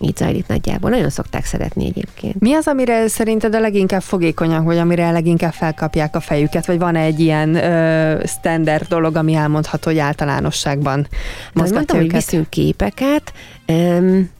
így 0.00 0.16
zajlik 0.16 0.46
nagyjából. 0.46 0.90
Nagyon 0.90 1.10
szokták 1.10 1.44
szeretni 1.44 1.86
egyébként. 1.86 2.40
Mi 2.40 2.54
az, 2.54 2.66
amire 2.66 3.08
szerinted 3.08 3.54
a 3.54 3.60
leginkább 3.60 4.02
fogékonyak, 4.02 4.64
vagy 4.64 4.78
amire 4.78 5.10
leginkább 5.10 5.52
felkapják 5.52 6.16
a 6.16 6.20
fejüket, 6.20 6.66
vagy 6.66 6.78
van 6.78 6.96
egy 6.96 7.20
ilyen 7.20 7.54
ö, 7.54 8.24
standard 8.26 8.86
dolog, 8.88 9.16
ami 9.16 9.34
elmondható, 9.34 9.90
hogy 9.90 9.98
általánosságban 9.98 11.06
mozgatja 11.52 11.74
mondtam, 11.74 11.98
őket? 11.98 12.12
hogy 12.12 12.22
viszünk 12.22 12.50
képeket, 12.50 13.32
um, 13.68 14.30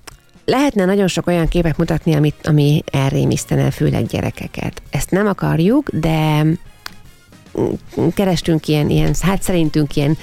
lehetne 0.45 0.85
nagyon 0.85 1.07
sok 1.07 1.27
olyan 1.27 1.49
képet 1.49 1.77
mutatni, 1.77 2.15
amit, 2.15 2.47
ami 2.47 2.83
elrémisztene 2.93 3.71
főleg 3.71 4.07
gyerekeket. 4.07 4.83
Ezt 4.91 5.11
nem 5.11 5.27
akarjuk, 5.27 5.91
de 5.91 6.45
kerestünk 8.15 8.69
ilyen, 8.69 8.91
ilyen 8.91 9.15
hát 9.21 9.43
szerintünk 9.43 9.97
ilyen 9.97 10.17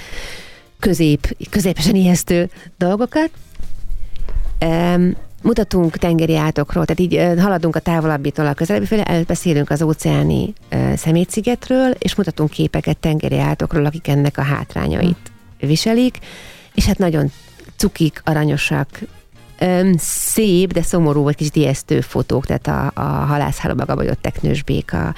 közép, 0.78 1.36
középesen 1.50 1.94
ijesztő 1.94 2.50
dolgokat, 2.78 3.30
Mutatunk 5.44 5.96
tengeri 5.96 6.36
átokról, 6.36 6.84
tehát 6.84 7.00
így 7.12 7.40
haladunk 7.42 7.76
a 7.76 7.80
távolabbitól 7.80 8.46
a 8.46 8.54
közelebbi 8.54 8.86
fele, 8.86 9.02
elbeszélünk 9.02 9.70
az 9.70 9.82
óceáni 9.82 10.52
szemétszigetről, 10.96 11.90
és 11.90 12.14
mutatunk 12.14 12.50
képeket 12.50 12.96
tengeri 12.96 13.38
átokról, 13.38 13.86
akik 13.86 14.08
ennek 14.08 14.38
a 14.38 14.42
hátrányait 14.42 15.32
viselik, 15.60 16.18
és 16.74 16.84
hát 16.84 16.98
nagyon 16.98 17.30
cukik, 17.76 18.20
aranyosak, 18.24 18.88
szép, 19.98 20.72
de 20.72 20.82
szomorú 20.82 21.22
vagy 21.22 21.36
kicsit 21.36 21.56
ijesztő 21.56 22.00
fotók, 22.00 22.46
tehát 22.46 22.66
a, 22.66 23.00
a 23.00 23.04
halászhálóba 23.24 23.84
gabajott 23.84 24.22
teknős 24.22 24.62
béka, 24.62 25.14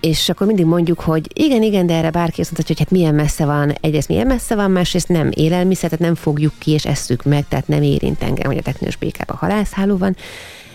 és 0.00 0.28
akkor 0.28 0.46
mindig 0.46 0.64
mondjuk, 0.64 1.00
hogy 1.00 1.30
igen, 1.34 1.62
igen, 1.62 1.86
de 1.86 1.94
erre 1.94 2.10
bárki 2.10 2.40
azt 2.40 2.50
mondta, 2.52 2.64
hogy 2.66 2.78
hát 2.78 2.90
milyen 2.90 3.14
messze 3.14 3.44
van, 3.44 3.72
egyrészt 3.80 4.08
milyen 4.08 4.26
messze 4.26 4.54
van, 4.54 4.70
másrészt 4.70 5.08
nem 5.08 5.30
élelmiszer, 5.34 5.90
tehát 5.90 6.04
nem 6.04 6.14
fogjuk 6.14 6.52
ki 6.58 6.70
és 6.70 6.86
esszük 6.86 7.24
meg, 7.24 7.48
tehát 7.48 7.68
nem 7.68 7.82
érint 7.82 8.22
engem, 8.22 8.46
hogy 8.46 8.58
a 8.58 8.62
teknős 8.62 8.96
békában 8.96 9.36
halászháló 9.36 9.96
van, 9.96 10.16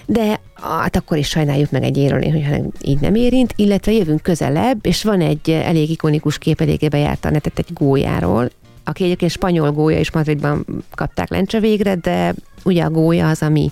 de 0.06 0.40
hát 0.54 0.96
akkor 0.96 1.18
is 1.18 1.28
sajnáljuk 1.28 1.72
meg 1.72 1.84
egy 1.84 1.98
érölni, 1.98 2.30
hogyha 2.30 2.56
így 2.82 3.00
nem 3.00 3.16
érint, 3.16 3.54
illetve 3.56 3.92
jövünk 3.92 4.22
közelebb, 4.22 4.86
és 4.86 5.04
van 5.04 5.22
egy 5.22 5.50
elég 5.50 5.90
ikonikus 5.90 6.38
kép, 6.38 6.62
eléggé 6.62 6.88
bejárta 6.88 7.28
a 7.28 7.32
netet 7.32 7.60
egy 7.60 7.74
gólyáról, 7.74 8.50
aki 8.84 9.04
egyébként 9.04 9.32
spanyol 9.32 9.72
gólya, 9.72 10.00
és 10.00 10.12
Madridban 10.12 10.66
kapták 10.96 11.30
lencse 11.30 11.60
végre, 11.60 11.96
de 11.96 12.34
ugye 12.64 12.84
a 12.84 12.90
gólya 12.90 13.30
az, 13.30 13.42
ami 13.42 13.72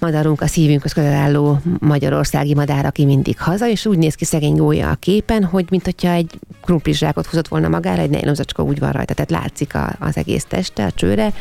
madarunk 0.00 0.40
a 0.40 0.46
szívünkhöz 0.46 0.92
közel 0.92 1.12
álló 1.12 1.58
magyarországi 1.78 2.54
madár, 2.54 2.86
aki 2.86 3.04
mindig 3.04 3.40
haza, 3.40 3.68
és 3.68 3.86
úgy 3.86 3.98
néz 3.98 4.14
ki 4.14 4.24
szegény 4.24 4.56
gólya 4.56 4.90
a 4.90 4.94
képen, 4.94 5.44
hogy 5.44 5.66
mint 5.70 5.84
hogyha 5.84 6.10
egy 6.10 6.38
krumplizsákot 6.62 7.26
húzott 7.26 7.48
volna 7.48 7.68
magára, 7.68 8.02
egy 8.02 8.10
nejlonzacska 8.10 8.62
úgy 8.62 8.78
van 8.78 8.92
rajta, 8.92 9.14
tehát 9.14 9.30
látszik 9.30 9.74
a, 9.74 9.96
az 10.00 10.16
egész 10.16 10.44
teste, 10.44 10.84
a 10.84 10.90
csőre, 10.90 11.32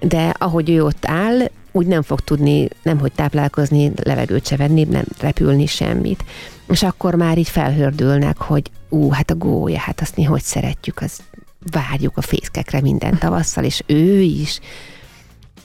de 0.00 0.34
ahogy 0.38 0.70
ő 0.70 0.84
ott 0.84 1.06
áll, 1.06 1.38
úgy 1.72 1.86
nem 1.86 2.02
fog 2.02 2.20
tudni 2.20 2.68
nem 2.82 2.98
hogy 2.98 3.12
táplálkozni, 3.12 3.92
levegőt 4.02 4.46
se 4.46 4.56
venni, 4.56 4.84
nem 4.84 5.04
repülni 5.20 5.66
semmit. 5.66 6.24
És 6.68 6.82
akkor 6.82 7.14
már 7.14 7.38
így 7.38 7.48
felhördülnek, 7.48 8.36
hogy 8.36 8.70
ú, 8.88 9.10
hát 9.10 9.30
a 9.30 9.34
gólya, 9.34 9.78
hát 9.78 10.00
azt 10.00 10.16
mi 10.16 10.22
hogy 10.22 10.42
szeretjük, 10.42 11.00
az 11.00 11.20
várjuk 11.70 12.16
a 12.16 12.20
fészkekre 12.20 12.80
minden 12.80 13.18
tavasszal, 13.18 13.64
és 13.64 13.82
ő 13.86 14.20
is 14.20 14.60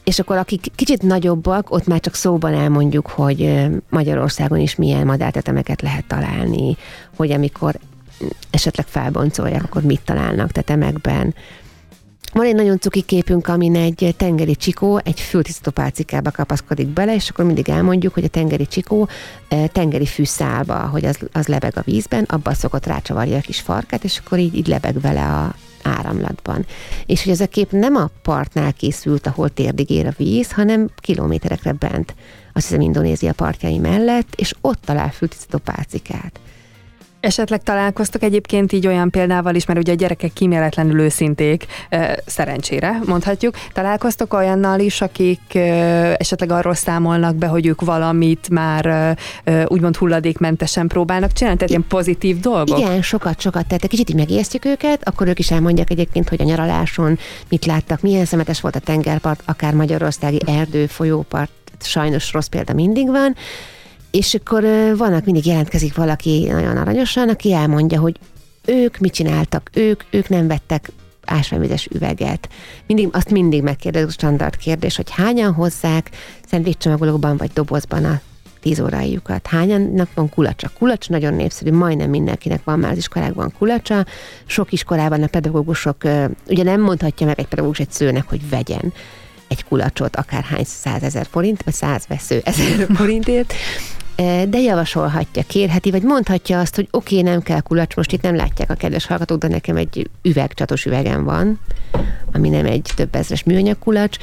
és 0.03 0.19
akkor 0.19 0.37
akik 0.37 0.67
kicsit 0.75 1.01
nagyobbak, 1.01 1.71
ott 1.71 1.87
már 1.87 1.99
csak 1.99 2.13
szóban 2.13 2.53
elmondjuk, 2.53 3.07
hogy 3.07 3.67
Magyarországon 3.89 4.59
is 4.59 4.75
milyen 4.75 5.05
madártetemeket 5.05 5.81
lehet 5.81 6.05
találni, 6.05 6.77
hogy 7.15 7.31
amikor 7.31 7.79
esetleg 8.49 8.85
felboncolják, 8.87 9.63
akkor 9.63 9.81
mit 9.81 10.01
találnak 10.05 10.51
tetemekben. 10.51 11.35
Van 12.33 12.45
egy 12.45 12.55
nagyon 12.55 12.79
cuki 12.79 13.01
képünk, 13.01 13.47
amin 13.47 13.75
egy 13.75 14.13
tengeri 14.17 14.55
csikó 14.55 14.99
egy 15.03 15.19
fültisztító 15.19 15.71
pálcikába 15.71 16.31
kapaszkodik 16.31 16.87
bele, 16.87 17.15
és 17.15 17.29
akkor 17.29 17.45
mindig 17.45 17.69
elmondjuk, 17.69 18.13
hogy 18.13 18.23
a 18.23 18.27
tengeri 18.27 18.67
csikó 18.67 19.07
tengeri 19.71 20.05
fűszálba, 20.05 20.75
hogy 20.75 21.05
az, 21.05 21.19
az 21.31 21.47
lebeg 21.47 21.77
a 21.77 21.81
vízben, 21.85 22.23
abba 22.23 22.53
szokott 22.53 22.85
rácsavarja 22.85 23.37
a 23.37 23.41
kis 23.41 23.59
farkát, 23.59 24.03
és 24.03 24.21
akkor 24.25 24.39
így, 24.39 24.55
így 24.55 24.67
lebeg 24.67 25.01
vele 25.01 25.25
a, 25.25 25.55
áramlatban. 25.83 26.65
És 27.05 27.23
hogy 27.23 27.31
ez 27.31 27.41
a 27.41 27.47
kép 27.47 27.71
nem 27.71 27.95
a 27.95 28.09
partnál 28.21 28.73
készült, 28.73 29.27
ahol 29.27 29.49
térdig 29.49 29.89
ér 29.89 30.07
a 30.07 30.13
víz, 30.17 30.51
hanem 30.51 30.89
kilométerekre 30.95 31.71
bent, 31.71 32.15
azt 32.53 32.67
hiszem 32.67 32.81
Indonézia 32.81 33.33
partjai 33.33 33.77
mellett, 33.77 34.33
és 34.35 34.53
ott 34.61 34.81
talál 34.81 35.11
fültisztító 35.11 35.57
pálcikát. 35.57 36.39
Esetleg 37.23 37.63
találkoztok 37.63 38.23
egyébként 38.23 38.71
így 38.71 38.87
olyan 38.87 39.09
példával 39.09 39.55
is, 39.55 39.65
mert 39.65 39.79
ugye 39.79 39.91
a 39.91 39.95
gyerekek 39.95 40.33
kíméletlenül 40.33 40.99
őszinték, 40.99 41.65
szerencsére 42.25 42.99
mondhatjuk. 43.05 43.55
Találkoztok 43.73 44.33
olyannal 44.33 44.79
is, 44.79 45.01
akik 45.01 45.55
esetleg 46.17 46.51
arról 46.51 46.73
számolnak 46.73 47.35
be, 47.35 47.47
hogy 47.47 47.65
ők 47.65 47.81
valamit 47.81 48.49
már 48.49 49.15
úgymond 49.67 49.95
hulladékmentesen 49.95 50.87
próbálnak 50.87 51.31
csinálni, 51.31 51.57
tehát 51.57 51.71
ilyen 51.71 51.87
pozitív 51.87 52.39
dolgok? 52.39 52.79
Igen, 52.79 53.01
sokat, 53.01 53.41
sokat. 53.41 53.67
Tehát 53.67 53.83
egy 53.83 53.89
kicsit 53.89 54.09
így 54.09 54.15
megijesztjük 54.15 54.65
őket, 54.65 55.07
akkor 55.07 55.27
ők 55.27 55.39
is 55.39 55.51
elmondják 55.51 55.89
egyébként, 55.89 56.29
hogy 56.29 56.41
a 56.41 56.45
nyaraláson 56.45 57.19
mit 57.49 57.65
láttak, 57.65 58.01
milyen 58.01 58.25
szemetes 58.25 58.61
volt 58.61 58.75
a 58.75 58.79
tengerpart, 58.79 59.41
akár 59.45 59.73
Magyarországi 59.73 60.41
erdő, 60.45 60.85
folyópart, 60.85 61.51
sajnos 61.79 62.33
rossz 62.33 62.47
példa 62.47 62.73
mindig 62.73 63.07
van, 63.07 63.35
és 64.13 64.33
akkor 64.33 64.63
vannak, 64.97 65.25
mindig 65.25 65.45
jelentkezik 65.45 65.95
valaki 65.95 66.47
nagyon 66.51 66.77
aranyosan, 66.77 67.29
aki 67.29 67.53
elmondja, 67.53 67.99
hogy 67.99 68.19
ők 68.65 68.97
mit 68.97 69.13
csináltak, 69.13 69.69
ők, 69.73 70.03
ők 70.09 70.29
nem 70.29 70.47
vettek 70.47 70.91
ásványvizes 71.25 71.87
üveget. 71.91 72.49
Mindig, 72.87 73.09
azt 73.11 73.29
mindig 73.29 73.61
megkérdezik, 73.61 74.09
standard 74.09 74.57
kérdés, 74.57 74.95
hogy 74.95 75.11
hányan 75.11 75.53
hozzák 75.53 76.09
szendvicscsomagolóban 76.49 77.37
vagy 77.37 77.51
dobozban 77.53 78.05
a 78.05 78.21
tíz 78.61 78.79
órájukat. 78.79 79.47
Hányannak 79.47 80.09
van 80.13 80.29
kulacsa? 80.29 80.71
Kulacs 80.77 81.09
nagyon 81.09 81.33
népszerű, 81.33 81.71
majdnem 81.71 82.09
mindenkinek 82.09 82.63
van 82.63 82.79
már 82.79 82.91
az 82.91 82.97
iskolákban 82.97 83.53
kulacsa. 83.57 84.05
Sok 84.45 84.71
iskolában 84.71 85.23
a 85.23 85.27
pedagógusok, 85.27 85.97
ugye 86.47 86.63
nem 86.63 86.81
mondhatja 86.81 87.25
meg 87.25 87.39
egy 87.39 87.47
pedagógus 87.47 87.79
egy 87.79 87.91
szőnek, 87.91 88.29
hogy 88.29 88.49
vegyen 88.49 88.93
egy 89.47 89.63
kulacsot 89.63 90.15
akárhány 90.15 90.63
százezer 90.65 91.27
forint, 91.29 91.63
vagy 91.63 91.73
száz 91.73 92.05
vesző 92.07 92.41
ezer 92.43 92.87
forintért, 92.95 93.53
de 94.49 94.59
javasolhatja, 94.59 95.43
kérheti, 95.47 95.91
vagy 95.91 96.03
mondhatja 96.03 96.59
azt, 96.59 96.75
hogy 96.75 96.87
oké, 96.91 97.19
okay, 97.19 97.31
nem 97.31 97.41
kell 97.41 97.59
kulacs, 97.59 97.95
most 97.95 98.11
itt 98.11 98.21
nem 98.21 98.35
látják 98.35 98.69
a 98.69 98.73
kedves 98.73 99.05
hallgatók, 99.05 99.37
de 99.37 99.47
nekem 99.47 99.75
egy 99.75 100.09
üveg, 100.21 100.53
csatos 100.53 100.85
üvegem 100.85 101.23
van, 101.23 101.59
ami 102.33 102.49
nem 102.49 102.65
egy 102.65 102.91
több 102.95 103.15
ezres 103.15 103.43
műanyag 103.43 103.79
kulacs, 103.79 104.17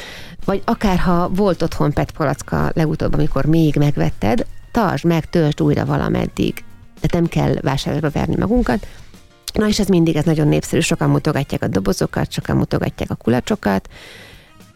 vagy 0.44 0.62
akár 0.64 0.98
ha 0.98 1.28
volt 1.28 1.62
otthon 1.62 1.92
PET 1.92 2.10
palacka 2.10 2.70
legutóbb, 2.74 3.14
amikor 3.14 3.44
még 3.44 3.76
megvetted, 3.76 4.46
tartsd 4.70 5.04
meg, 5.04 5.30
töltsd 5.30 5.62
újra 5.62 5.84
valameddig. 5.84 6.64
De 7.00 7.08
nem 7.12 7.26
kell 7.26 7.54
vásárlásba 7.62 8.10
verni 8.10 8.36
magunkat. 8.36 8.86
Na 9.52 9.68
és 9.68 9.78
ez 9.78 9.86
mindig 9.86 10.16
ez 10.16 10.24
nagyon 10.24 10.48
népszerű, 10.48 10.80
sokan 10.80 11.10
mutogatják 11.10 11.62
a 11.62 11.66
dobozokat, 11.66 12.32
sokan 12.32 12.56
mutogatják 12.56 13.10
a 13.10 13.14
kulacsokat, 13.14 13.88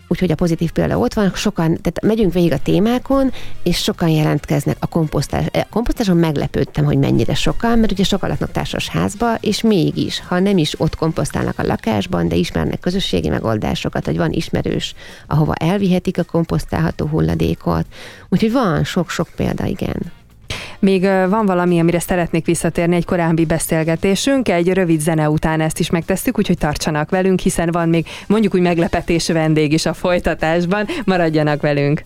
úgyhogy 0.09 0.31
a 0.31 0.35
pozitív 0.35 0.73
példa 0.73 0.99
ott 0.99 1.15
van, 1.15 1.33
sokan, 1.35 1.67
tehát 1.67 2.03
megyünk 2.03 2.33
végig 2.33 2.53
a 2.53 2.59
témákon, 2.59 3.33
és 3.63 3.83
sokan 3.83 4.09
jelentkeznek 4.09 4.77
a 4.81 4.87
komposztás. 4.87 5.45
A 5.53 5.67
komposztáson 5.71 6.17
meglepődtem, 6.17 6.85
hogy 6.85 6.99
mennyire 6.99 7.35
sokan, 7.35 7.79
mert 7.79 7.93
ugye 7.93 8.05
sokan 8.05 8.29
laknak 8.29 8.53
társas 8.53 8.89
házba, 8.89 9.35
és 9.41 9.63
mégis, 9.63 10.23
ha 10.29 10.39
nem 10.39 10.59
is 10.59 10.81
ott 10.81 10.97
komposztálnak 10.97 11.59
a 11.59 11.67
lakásban, 11.67 12.29
de 12.29 12.35
ismernek 12.35 12.81
közösségi 12.81 13.29
megoldásokat, 13.29 14.05
hogy 14.05 14.17
van 14.17 14.33
ismerős, 14.33 14.95
ahova 15.27 15.55
elvihetik 15.55 16.19
a 16.19 16.25
komposztálható 16.25 17.07
hulladékot. 17.07 17.87
Úgyhogy 18.29 18.53
van 18.53 18.85
sok-sok 18.85 19.29
példa, 19.37 19.65
igen. 19.67 20.13
Még 20.85 21.03
van 21.29 21.47
valami, 21.47 21.81
amire 21.81 21.99
szeretnék 21.99 22.47
visszatérni, 22.47 22.95
egy 22.95 23.05
korábbi 23.05 23.45
beszélgetésünk, 23.45 24.49
egy 24.49 24.73
rövid 24.73 25.01
zene 25.01 25.31
után 25.31 25.61
ezt 25.61 25.79
is 25.79 25.91
megtesszük, 25.91 26.39
úgyhogy 26.39 26.59
tartsanak 26.59 27.11
velünk, 27.11 27.41
hiszen 27.41 27.71
van 27.71 27.89
még 27.89 28.07
mondjuk 28.27 28.55
úgy 28.55 28.61
meglepetés 28.61 29.29
vendég 29.29 29.73
is 29.73 29.87
a 29.87 29.93
folytatásban, 29.93 30.87
maradjanak 31.05 31.63
velünk. 31.63 32.03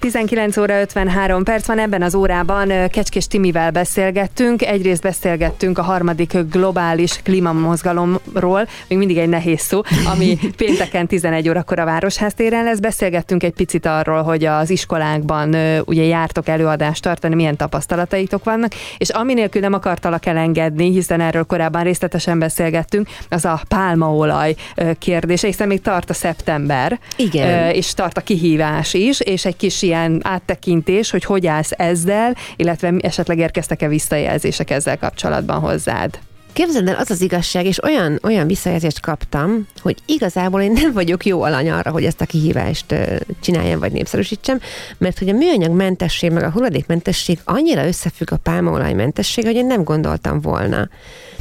19 0.00 0.56
óra 0.56 0.80
53 0.80 1.44
perc 1.44 1.66
van, 1.66 1.78
ebben 1.78 2.02
az 2.02 2.14
órában 2.14 2.68
Kecskés 2.88 3.26
Timivel 3.26 3.70
beszélgettünk. 3.70 4.62
Egyrészt 4.62 5.02
beszélgettünk 5.02 5.78
a 5.78 5.82
harmadik 5.82 6.36
globális 6.50 7.20
klímamozgalomról, 7.22 8.68
még 8.88 8.98
mindig 8.98 9.18
egy 9.18 9.28
nehéz 9.28 9.60
szó, 9.60 9.80
ami 10.12 10.38
pénteken 10.56 11.06
11 11.06 11.48
órakor 11.48 11.78
a 11.78 11.84
Városház 11.84 12.34
téren 12.34 12.64
lesz. 12.64 12.78
Beszélgettünk 12.78 13.42
egy 13.42 13.52
picit 13.52 13.86
arról, 13.86 14.22
hogy 14.22 14.44
az 14.44 14.70
iskolákban 14.70 15.56
ugye 15.84 16.02
jártok 16.02 16.48
előadást 16.48 17.02
tartani, 17.02 17.34
milyen 17.34 17.56
tapasztalataitok 17.56 18.44
vannak, 18.44 18.72
és 18.98 19.08
ami 19.08 19.34
nélkül 19.34 19.60
nem 19.60 19.72
akartalak 19.72 20.26
elengedni, 20.26 20.92
hiszen 20.92 21.20
erről 21.20 21.44
korábban 21.44 21.82
részletesen 21.82 22.38
beszélgettünk, 22.38 23.08
az 23.28 23.44
a 23.44 23.60
pálmaolaj 23.68 24.54
kérdése, 24.98 25.46
hiszen 25.46 25.68
még 25.68 25.80
tart 25.80 26.10
a 26.10 26.14
szeptember, 26.14 26.98
Igen. 27.16 27.70
és 27.70 27.94
tart 27.94 28.16
a 28.16 28.20
kihívás 28.20 28.94
is, 28.94 29.20
és 29.20 29.44
egy 29.44 29.56
kis 29.56 29.82
ilyen 29.90 30.20
áttekintés, 30.22 31.10
hogy 31.10 31.24
hogy 31.24 31.46
állsz 31.46 31.70
ezzel, 31.76 32.36
illetve 32.56 32.94
esetleg 33.00 33.38
érkeztek-e 33.38 33.88
visszajelzések 33.88 34.70
ezzel 34.70 34.98
kapcsolatban 34.98 35.60
hozzád? 35.60 36.18
Képzeld 36.52 36.88
el, 36.88 36.94
az 36.94 37.10
az 37.10 37.20
igazság, 37.20 37.66
és 37.66 37.82
olyan, 37.82 38.18
olyan 38.22 38.46
visszajelzést 38.46 39.00
kaptam, 39.00 39.66
hogy 39.82 39.96
igazából 40.06 40.60
én 40.60 40.72
nem 40.72 40.92
vagyok 40.92 41.26
jó 41.26 41.42
alany 41.42 41.70
arra, 41.70 41.90
hogy 41.90 42.04
ezt 42.04 42.20
a 42.20 42.26
kihívást 42.26 42.94
csináljam 43.40 43.78
vagy 43.78 43.92
népszerűsítsem, 43.92 44.60
mert 44.98 45.18
hogy 45.18 45.28
a 45.28 45.32
műanyag 45.32 45.72
mentesség 45.72 46.30
meg 46.30 46.42
a 46.42 46.50
hulladékmentesség 46.50 47.38
annyira 47.44 47.86
összefügg 47.86 48.32
a 48.32 48.36
pálmaolajmentesség, 48.36 49.44
hogy 49.44 49.54
én 49.54 49.66
nem 49.66 49.84
gondoltam 49.84 50.40
volna. 50.40 50.88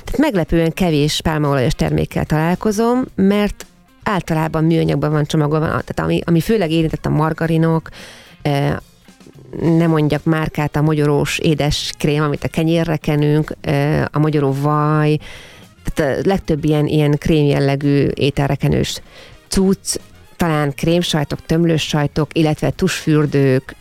Tehát 0.04 0.18
meglepően 0.18 0.74
kevés 0.74 1.22
pálmaolajos 1.22 1.74
termékkel 1.74 2.26
találkozom, 2.26 3.06
mert 3.16 3.66
általában 4.04 4.64
műanyagban 4.64 5.12
van 5.12 5.26
csomagolva, 5.26 5.66
tehát 5.66 6.00
ami, 6.00 6.22
ami 6.26 6.40
főleg 6.40 6.72
érintett 6.72 7.06
a 7.06 7.10
margarinok, 7.10 7.90
nem 9.62 9.90
mondjak 9.90 10.24
márkát, 10.24 10.76
a 10.76 10.82
magyarós 10.82 11.40
édes 11.40 11.94
krém, 11.98 12.24
amit 12.24 12.44
a 12.44 12.48
kenyérre 12.48 12.98
kenünk, 12.98 13.56
a 14.12 14.20
magyaró 14.20 14.56
vaj, 14.62 15.20
tehát 15.84 16.18
a 16.18 16.28
legtöbb 16.28 16.66
ilyen, 16.66 16.86
ilyen 16.86 17.18
krém 17.18 17.46
jellegű 17.46 18.08
ételre 18.14 18.56
kenős 18.56 19.02
cucc, 19.48 19.96
talán 20.38 20.74
krémsajtok, 20.76 21.46
tömlős 21.46 21.82
sajtok, 21.82 22.38
illetve 22.38 22.70
tusfürdők, 22.70 23.76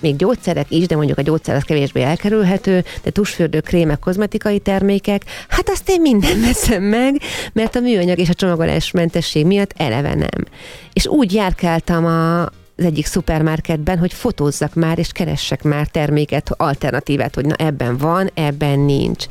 még 0.00 0.16
gyógyszerek 0.16 0.66
is, 0.68 0.86
de 0.86 0.96
mondjuk 0.96 1.18
a 1.18 1.22
gyógyszer 1.22 1.56
az 1.56 1.62
kevésbé 1.62 2.02
elkerülhető, 2.02 2.84
de 3.02 3.10
tusfürdő, 3.10 3.60
krémek, 3.60 3.98
kozmetikai 3.98 4.58
termékek, 4.58 5.22
hát 5.48 5.68
azt 5.68 5.88
én 5.88 6.00
minden 6.00 6.40
veszem 6.46 6.82
meg, 6.82 7.20
mert 7.52 7.76
a 7.76 7.80
műanyag 7.80 8.18
és 8.18 8.28
a 8.28 8.34
csomagolás 8.34 8.90
mentesség 8.90 9.46
miatt 9.46 9.72
eleve 9.76 10.14
nem. 10.14 10.46
És 10.92 11.06
úgy 11.06 11.32
járkáltam 11.32 12.06
a, 12.06 12.48
az 12.76 12.84
egyik 12.84 13.06
szupermarketben, 13.06 13.98
hogy 13.98 14.12
fotózzak 14.12 14.74
már, 14.74 14.98
és 14.98 15.12
keressek 15.12 15.62
már 15.62 15.86
terméket, 15.86 16.50
alternatívát, 16.56 17.34
hogy 17.34 17.46
na 17.46 17.54
ebben 17.54 17.96
van, 17.96 18.30
ebben 18.34 18.78
nincs. 18.78 19.26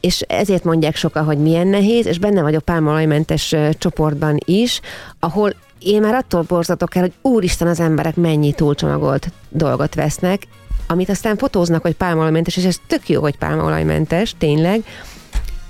És 0.00 0.20
ezért 0.20 0.64
mondják 0.64 0.96
sokan, 0.96 1.24
hogy 1.24 1.38
milyen 1.38 1.66
nehéz, 1.66 2.06
és 2.06 2.18
benne 2.18 2.42
vagyok 2.42 2.62
pálmaolajmentes 2.62 3.54
csoportban 3.78 4.38
is, 4.44 4.80
ahol 5.18 5.54
én 5.78 6.00
már 6.00 6.14
attól 6.14 6.42
borzatok 6.42 6.94
el, 6.94 7.02
hogy 7.02 7.12
úristen 7.20 7.68
az 7.68 7.80
emberek 7.80 8.16
mennyi 8.16 8.52
túlcsomagolt 8.52 9.30
dolgot 9.48 9.94
vesznek, 9.94 10.42
amit 10.86 11.08
aztán 11.08 11.36
fotóznak, 11.36 11.82
hogy 11.82 11.94
pálmaolajmentes, 11.94 12.56
és 12.56 12.64
ez 12.64 12.76
tök 12.86 13.08
jó, 13.08 13.20
hogy 13.20 13.36
pálmaolajmentes, 13.36 14.34
tényleg, 14.38 14.84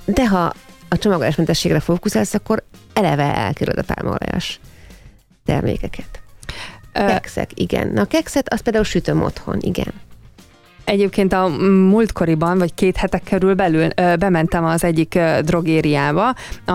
de 0.05 0.27
ha 0.27 0.53
a 0.87 0.97
csomagolásmentességre 0.97 1.79
fókuszálsz, 1.79 2.33
akkor 2.33 2.63
eleve 2.93 3.35
elkerülöd 3.35 3.77
a 3.77 3.93
pálmaolajas 3.93 4.59
termékeket. 5.45 6.20
Kekszek, 6.93 7.49
igen. 7.53 7.87
Na 7.87 8.01
a 8.01 8.05
kekszet, 8.05 8.53
azt 8.53 8.61
például 8.61 8.83
sütöm 8.83 9.21
otthon, 9.21 9.57
igen. 9.59 9.93
Egyébként 10.91 11.33
a 11.33 11.47
múltkoriban, 11.89 12.57
vagy 12.57 12.73
két 12.73 12.97
hetek 12.97 13.23
körül 13.29 13.53
belül 13.53 13.87
bementem 14.19 14.65
az 14.65 14.83
egyik 14.83 15.19
drogériába, 15.41 16.35
a, 16.65 16.73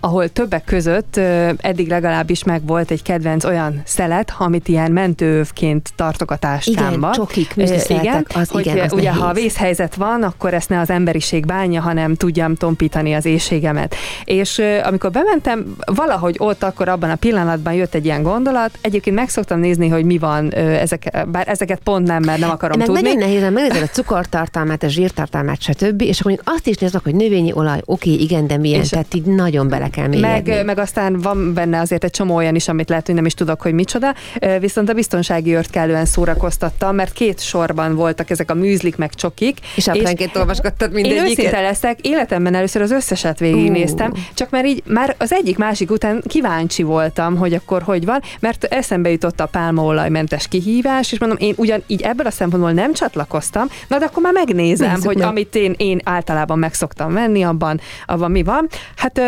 ahol 0.00 0.28
többek 0.28 0.64
között 0.64 1.16
eddig 1.60 1.88
legalábbis 1.88 2.44
meg 2.44 2.66
volt 2.66 2.90
egy 2.90 3.02
kedvenc 3.02 3.44
olyan 3.44 3.82
szelet, 3.84 4.34
amit 4.38 4.68
ilyen 4.68 4.92
mentőövként 4.92 5.90
tartok 5.94 6.30
a 6.30 6.36
táskámba. 6.36 6.96
Igen, 6.96 7.12
csokik, 7.12 7.54
igen, 7.88 8.26
az, 8.34 8.48
hogy 8.48 8.66
igen, 8.66 8.78
az 8.78 8.92
ugye 8.92 9.10
nehéz. 9.10 9.22
ha 9.22 9.32
vészhelyzet 9.32 9.94
van, 9.94 10.22
akkor 10.22 10.54
ezt 10.54 10.68
ne 10.68 10.80
az 10.80 10.90
emberiség 10.90 11.46
bánja, 11.46 11.80
hanem 11.80 12.14
tudjam 12.14 12.54
tompítani 12.54 13.14
az 13.14 13.24
éjségemet. 13.24 13.94
És 14.24 14.62
amikor 14.84 15.10
bementem, 15.10 15.76
valahogy 15.84 16.34
ott 16.38 16.62
akkor 16.62 16.88
abban 16.88 17.10
a 17.10 17.16
pillanatban 17.16 17.72
jött 17.72 17.94
egy 17.94 18.04
ilyen 18.04 18.22
gondolat, 18.22 18.78
egyébként 18.80 19.16
meg 19.16 19.28
szoktam 19.28 19.58
nézni, 19.58 19.88
hogy 19.88 20.04
mi 20.04 20.18
van 20.18 20.52
ezek, 20.54 21.26
bár 21.28 21.48
ezeket 21.48 21.80
pont 21.84 22.06
nem, 22.06 22.22
mert 22.24 22.40
nem 22.40 22.50
akarom 22.50 22.78
Meg 22.78 22.86
tudni. 22.86 23.02
Nagyon 23.02 23.18
nehéz, 23.18 23.44
megnézed 23.50 23.82
a 23.82 23.86
cukortartalmát, 23.86 24.82
a 24.82 24.88
zsírtartalmát, 24.88 25.60
stb. 25.60 26.02
És 26.02 26.20
akkor 26.20 26.40
azt 26.44 26.66
is 26.66 26.76
nézek, 26.76 27.02
hogy 27.02 27.14
növényi 27.14 27.52
olaj, 27.54 27.80
oké, 27.84 28.12
igen, 28.12 28.46
de 28.46 28.56
milyen, 28.56 28.80
és 28.80 28.88
tehát 28.88 29.14
így 29.14 29.24
nagyon 29.24 29.68
bele 29.68 29.88
kell 29.88 30.06
mélyedni. 30.06 30.50
Meg, 30.50 30.64
meg 30.64 30.78
aztán 30.78 31.20
van 31.20 31.54
benne 31.54 31.80
azért 31.80 32.04
egy 32.04 32.10
csomó 32.10 32.34
olyan 32.34 32.54
is, 32.54 32.68
amit 32.68 32.88
lehet, 32.88 33.06
hogy 33.06 33.14
nem 33.14 33.26
is 33.26 33.34
tudok, 33.34 33.62
hogy 33.62 33.72
micsoda, 33.72 34.14
viszont 34.60 34.88
a 34.88 34.92
biztonsági 34.92 35.54
ört 35.54 35.70
kellően 35.70 36.04
szórakoztattam, 36.04 36.94
mert 36.94 37.12
két 37.12 37.40
sorban 37.40 37.94
voltak 37.94 38.30
ezek 38.30 38.50
a 38.50 38.54
műzlik, 38.54 38.96
meg 38.96 39.14
csokik. 39.14 39.58
És 39.74 39.88
apránként 39.88 40.36
olvasgattad 40.36 40.92
mindegyiket? 40.92 41.26
Én 41.26 41.30
őszinte 41.30 41.60
leszek, 41.60 42.06
életemben 42.06 42.54
először 42.54 42.82
az 42.82 42.90
összeset 42.90 43.38
végignéztem, 43.38 44.10
uh. 44.10 44.18
csak 44.34 44.50
már 44.50 44.66
így, 44.66 44.82
már 44.86 45.14
az 45.18 45.32
egyik 45.32 45.58
másik 45.58 45.90
után 45.90 46.22
kíváncsi 46.26 46.82
voltam, 46.82 47.36
hogy 47.36 47.52
akkor 47.52 47.82
hogy 47.82 48.04
van, 48.04 48.20
mert 48.40 48.64
eszembe 48.64 49.10
jutott 49.10 49.40
a 49.40 49.46
pálmaolajmentes 49.46 50.48
kihívás, 50.48 51.12
és 51.12 51.18
mondom, 51.18 51.38
én 51.40 51.54
ugyan 51.56 51.82
így 51.86 52.02
ebből 52.02 52.26
a 52.26 52.30
szempontból 52.30 52.72
nem 52.72 52.92
csatlakoztam, 53.26 53.68
na 53.88 53.98
de 53.98 54.04
akkor 54.04 54.22
már 54.22 54.32
megnézem, 54.32 54.90
Nézzük 54.90 55.04
hogy 55.04 55.16
meg. 55.16 55.26
amit 55.26 55.54
én, 55.54 55.74
én 55.76 56.00
általában 56.04 56.58
meg 56.58 56.74
szoktam 56.74 57.12
venni, 57.12 57.42
abban, 57.42 57.80
abban 58.06 58.30
mi 58.30 58.42
van. 58.42 58.68
Hát 58.96 59.20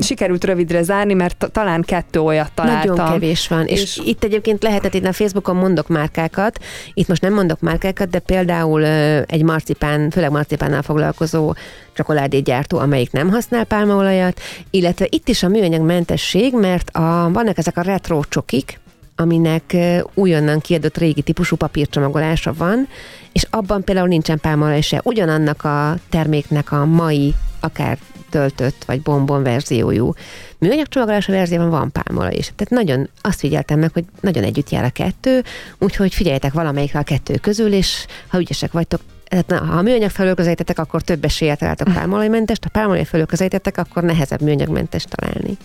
sikerült 0.00 0.44
rövidre 0.44 0.82
zárni, 0.82 1.14
mert 1.14 1.48
talán 1.52 1.82
kettő 1.82 2.20
olyat 2.20 2.52
találtam. 2.54 2.94
Nagyon 2.94 3.12
kevés 3.12 3.48
van, 3.48 3.66
és, 3.66 3.82
és 3.82 4.00
itt 4.04 4.24
egyébként 4.24 4.62
lehetett, 4.62 4.94
itt 4.94 5.06
a 5.06 5.12
Facebookon 5.12 5.56
mondok 5.56 5.88
márkákat, 5.88 6.58
itt 6.94 7.08
most 7.08 7.22
nem 7.22 7.34
mondok 7.34 7.60
márkákat, 7.60 8.08
de 8.08 8.18
például 8.18 8.84
egy 9.26 9.42
marcipán, 9.42 10.10
főleg 10.10 10.30
marcipánnal 10.30 10.82
foglalkozó 10.82 11.54
csokoládégyártó, 11.92 12.78
amelyik 12.78 13.12
nem 13.12 13.30
használ 13.30 13.64
pálmaolajat, 13.64 14.40
illetve 14.70 15.06
itt 15.08 15.28
is 15.28 15.42
a 15.42 15.48
műanyagmentesség, 15.48 16.54
mert 16.54 16.90
a, 16.90 17.30
vannak 17.32 17.58
ezek 17.58 17.76
a 17.76 17.82
retro 17.82 18.20
csokik, 18.28 18.82
aminek 19.16 19.76
újonnan 20.14 20.60
kiadott 20.60 20.98
régi 20.98 21.22
típusú 21.22 21.56
papírcsomagolása 21.56 22.52
van, 22.52 22.88
és 23.32 23.46
abban 23.50 23.84
például 23.84 24.08
nincsen 24.08 24.40
pálmaolaj 24.40 24.80
se. 24.80 25.00
Ugyanannak 25.04 25.64
a 25.64 25.96
terméknek 26.08 26.72
a 26.72 26.84
mai, 26.84 27.34
akár 27.60 27.98
töltött 28.30 28.84
vagy 28.84 29.02
bombon 29.02 29.42
verziójú 29.42 30.14
műanyag 30.58 30.88
csomagolású 30.88 31.32
verzióban 31.32 31.70
van 31.70 31.92
pálmaolaj 31.92 32.34
is. 32.36 32.52
Tehát 32.56 32.84
nagyon 32.84 33.08
azt 33.20 33.38
figyeltem 33.38 33.78
meg, 33.78 33.92
hogy 33.92 34.04
nagyon 34.20 34.44
együtt 34.44 34.70
jár 34.70 34.84
a 34.84 34.90
kettő, 34.90 35.42
úgyhogy 35.78 36.14
figyeljetek 36.14 36.52
valamelyikre 36.52 36.98
a 36.98 37.02
kettő 37.02 37.34
közül, 37.34 37.72
és 37.72 38.06
ha 38.28 38.38
ügyesek 38.38 38.72
vagytok, 38.72 39.00
tehát 39.42 39.64
ha 39.64 39.76
a 39.76 39.82
műanyag 39.82 40.10
felől 40.10 40.34
közelítettek, 40.34 40.78
akkor 40.78 41.02
több 41.02 41.24
eséllyel 41.24 41.56
találtok 41.56 41.92
pálmaolajmentest, 41.94 42.62
ha 42.62 42.68
pálmaolaj 42.68 43.04
felől 43.04 43.26
közelítettek, 43.26 43.78
akkor 43.78 44.02
nehezebb 44.02 44.40
műanyagmentest 44.40 45.08
találni. 45.08 45.56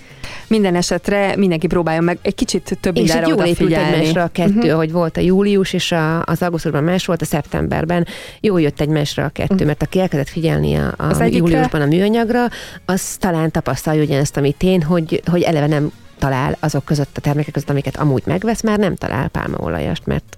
Minden 0.48 0.76
esetre 0.76 1.36
mindenki 1.36 1.68
próbáljon 1.68 2.04
meg 2.04 2.18
egy 2.22 2.36
kicsit 2.36 2.78
több 2.82 2.98
és 2.98 3.02
mindenre 3.02 3.28
jól 3.28 3.46
épült 3.46 3.74
egymásra 3.74 4.24
a 4.24 4.28
kettő, 4.28 4.56
uh-huh. 4.56 4.74
hogy 4.74 4.92
volt 4.92 5.18
a 5.18 5.22
július, 5.22 5.74
és 5.74 5.92
a, 5.92 6.24
az 6.24 6.42
augusztusban 6.42 6.84
más 6.84 7.06
volt, 7.06 7.22
a 7.22 7.26
szeptemberben 7.26 8.08
jó 8.40 8.58
jött 8.58 8.82
egymásra 8.82 9.24
a 9.24 9.30
kettő, 9.30 9.54
uh-huh. 9.54 9.68
mert 9.68 9.84
aki 9.84 10.00
elkezdett 10.00 10.30
figyelni 10.30 10.76
a, 10.76 10.94
a 10.98 11.04
az 11.04 11.24
júliusban 11.30 11.82
a 11.82 11.86
műanyagra, 11.86 12.46
az 12.86 13.16
talán 13.18 13.52
tapasztalja 13.52 14.04
ugyanezt, 14.04 14.38
amit 14.38 14.64
én, 14.64 14.82
hogy, 14.82 15.22
hogy 15.26 15.42
eleve 15.42 15.68
nem 15.68 15.92
talál 16.18 16.58
azok 16.60 16.86
között 16.86 17.18
a 17.18 17.22
termékek 17.22 17.54
között, 17.54 17.70
amiket 17.70 17.98
amúgy 17.98 18.24
megvesz, 18.26 18.62
már 18.62 18.78
nem 18.78 18.96
talál 18.96 19.28
pálmaolajast, 19.28 20.06
mert 20.06 20.38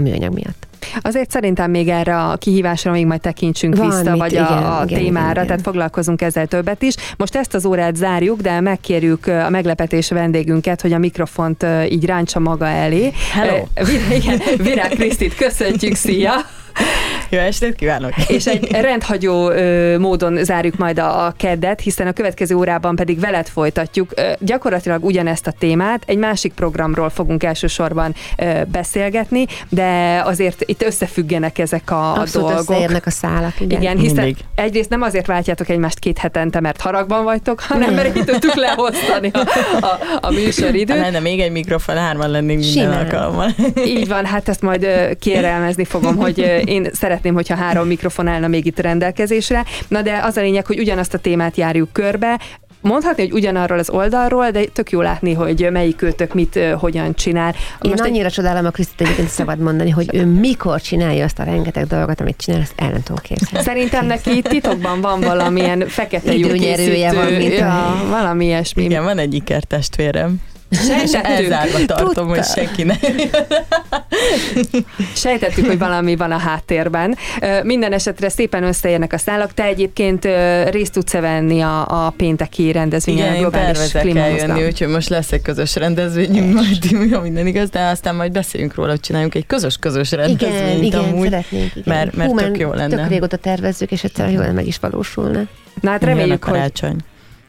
a 0.00 0.02
műanyag 0.02 0.32
miatt. 0.32 0.68
Azért 1.00 1.30
szerintem 1.30 1.70
még 1.70 1.88
erre 1.88 2.16
a 2.16 2.36
kihívásra 2.36 2.90
még 2.90 3.06
majd 3.06 3.20
tekintsünk 3.20 3.76
Van 3.76 3.86
vissza, 3.86 4.10
mit, 4.10 4.20
vagy 4.20 4.32
igen, 4.32 4.44
a, 4.44 4.80
a 4.80 4.84
igen, 4.86 4.98
témára, 5.00 5.30
igen, 5.30 5.46
tehát 5.46 5.62
foglalkozunk 5.62 6.22
ezzel 6.22 6.46
többet 6.46 6.82
is. 6.82 6.94
Most 7.16 7.34
ezt 7.34 7.54
az 7.54 7.64
órát 7.64 7.96
zárjuk, 7.96 8.40
de 8.40 8.60
megkérjük 8.60 9.26
a 9.26 9.50
meglepetés 9.50 10.10
vendégünket, 10.10 10.80
hogy 10.80 10.92
a 10.92 10.98
mikrofont 10.98 11.66
így 11.90 12.04
ráncsa 12.04 12.38
maga 12.38 12.66
elé. 12.66 13.12
Hello! 13.32 13.64
Igen, 14.14 14.40
Virág 14.56 14.90
Krisztit 14.90 15.34
köszöntjük, 15.34 15.94
szia! 15.94 16.32
Jó 17.32 17.38
estét 17.38 17.74
kívánok! 17.74 18.12
És 18.28 18.46
egy 18.46 18.70
rendhagyó 18.70 19.50
ö, 19.50 19.98
módon 19.98 20.44
zárjuk 20.44 20.76
majd 20.76 20.98
a, 20.98 21.26
a 21.26 21.34
keddet, 21.36 21.80
hiszen 21.80 22.06
a 22.06 22.12
következő 22.12 22.54
órában 22.54 22.96
pedig 22.96 23.20
veled 23.20 23.48
folytatjuk 23.48 24.12
ö, 24.14 24.22
gyakorlatilag 24.38 25.04
ugyanezt 25.04 25.46
a 25.46 25.52
témát. 25.58 26.02
Egy 26.06 26.16
másik 26.18 26.52
programról 26.52 27.10
fogunk 27.10 27.44
elsősorban 27.44 28.14
ö, 28.36 28.50
beszélgetni, 28.66 29.46
de 29.68 30.20
azért 30.24 30.62
itt 30.66 30.82
összefüggenek 30.82 31.58
ezek 31.58 31.90
a, 31.90 32.12
Abszolút 32.14 32.48
a 32.48 32.52
dolgok. 32.52 32.70
összeérnek 32.70 33.06
a 33.06 33.10
szálak, 33.10 33.60
igen. 33.60 33.80
Igen, 33.80 33.98
hiszen 33.98 34.24
Mindig. 34.24 34.44
egyrészt 34.54 34.88
nem 34.90 35.02
azért 35.02 35.26
váltjátok 35.26 35.68
egymást 35.68 35.98
két 35.98 36.18
hetente, 36.18 36.60
mert 36.60 36.80
haragban 36.80 37.24
vagytok, 37.24 37.60
hanem 37.60 37.94
mert 37.94 38.16
itt 38.16 38.24
tudtuk 38.24 38.54
lehozni 38.54 39.30
a, 39.32 39.38
a, 39.86 39.98
a 40.20 40.30
műsoridőt. 40.30 40.96
Ha 40.96 41.02
lenne 41.02 41.18
még 41.20 41.40
egy 41.40 41.52
mikrofon, 41.52 41.96
hárman 41.96 42.30
lennénk 42.30 42.60
minden 42.60 42.92
alkalommal. 42.92 43.48
Így 43.84 44.08
van, 44.08 44.24
hát 44.24 44.48
ezt 44.48 44.62
majd 44.62 44.86
kérelmezni 45.20 45.84
fogom, 45.84 46.16
hogy 46.16 46.38
én 46.64 46.88
szeretném, 46.92 47.18
hogyha 47.28 47.54
három 47.54 47.86
mikrofon 47.86 48.26
állna 48.26 48.48
még 48.48 48.66
itt 48.66 48.78
rendelkezésre. 48.78 49.64
Na 49.88 50.02
de 50.02 50.20
az 50.22 50.36
a 50.36 50.40
lényeg, 50.40 50.66
hogy 50.66 50.78
ugyanazt 50.78 51.14
a 51.14 51.18
témát 51.18 51.56
járjuk 51.56 51.92
körbe, 51.92 52.40
mondhatni, 52.80 53.22
hogy 53.22 53.32
ugyanarról 53.32 53.78
az 53.78 53.90
oldalról, 53.90 54.50
de 54.50 54.64
tök 54.64 54.90
jó 54.90 55.00
látni, 55.00 55.32
hogy 55.32 55.68
melyik 55.70 56.02
őtök 56.02 56.34
mit, 56.34 56.58
hogyan 56.78 57.14
csinál. 57.14 57.54
Én 57.80 57.90
Most 57.90 58.02
annyira 58.02 58.26
egy... 58.26 58.32
csodálom 58.32 58.66
a 58.66 58.70
Krisztit 58.70 59.00
egyébként 59.00 59.28
szabad 59.28 59.58
mondani, 59.58 59.90
hogy 59.90 60.08
ő 60.12 60.24
mikor 60.26 60.80
csinálja 60.80 61.24
azt 61.24 61.38
a 61.38 61.42
rengeteg 61.42 61.86
dolgot, 61.86 62.20
amit 62.20 62.36
csinál, 62.36 62.60
ezt 62.60 62.72
el 62.76 62.90
nem 62.90 63.02
tudom 63.02 63.22
képzelni. 63.22 63.66
Szerintem 63.66 64.06
neki 64.06 64.42
titokban 64.42 65.00
van 65.00 65.20
valamilyen 65.20 65.84
fekete 65.88 66.32
lyukkészítő, 66.32 67.14
van, 67.14 67.32
mint 67.32 67.60
a, 67.60 68.04
valami 68.08 68.44
ilyesmi. 68.44 68.84
Igen, 68.84 69.04
van 69.04 69.18
egy 69.18 69.34
ikertestvérem. 69.34 70.40
Elzárva 71.22 71.84
tartom, 71.86 72.06
Tudta. 72.06 72.24
hogy 72.24 72.44
senki 72.44 72.82
ne. 72.82 72.94
Sejtettük, 75.14 75.66
hogy 75.66 75.78
valami 75.78 76.16
van 76.16 76.32
a 76.32 76.38
háttérben. 76.38 77.16
Minden 77.62 77.92
esetre 77.92 78.28
szépen 78.28 78.62
összeérnek 78.62 79.12
a 79.12 79.18
szálak. 79.18 79.54
Te 79.54 79.64
egyébként 79.64 80.28
részt 80.70 80.92
tudsz 80.92 81.12
venni 81.12 81.60
a, 81.60 82.06
a 82.06 82.12
pénteki 82.16 82.72
rendezvényen, 82.72 83.26
Igen, 83.26 83.36
a 83.36 83.38
globális 83.38 83.94
eljönni, 83.94 84.64
úgyhogy 84.66 84.88
most 84.88 85.08
lesz 85.08 85.32
egy 85.32 85.42
közös 85.42 85.76
rendezvényünk, 85.76 86.54
majd 86.54 87.12
ha 87.12 87.20
minden 87.20 87.46
igaz, 87.46 87.70
de 87.70 87.80
aztán 87.80 88.14
majd 88.14 88.32
beszéljünk 88.32 88.74
róla, 88.74 88.90
hogy 88.90 89.00
csináljunk 89.00 89.34
egy 89.34 89.46
közös-közös 89.46 90.10
rendezvényt 90.10 90.82
igen, 90.82 91.00
amúgy. 91.00 91.26
Igen, 91.26 91.30
szeretnénk, 91.30 91.70
igen. 91.76 91.96
Mert, 91.96 92.16
mert 92.16 92.30
Hú, 92.30 92.36
tök 92.36 92.58
jó 92.58 92.72
lenne. 92.72 92.96
Tök 92.96 93.08
régóta 93.08 93.36
tervezzük, 93.36 93.90
és 93.90 94.04
egyszer 94.04 94.30
jól 94.30 94.52
meg 94.52 94.66
is 94.66 94.78
valósulna. 94.78 95.42
Na 95.80 95.90
hát 95.90 96.04
reméljük, 96.04 96.44
hogy 96.44 96.72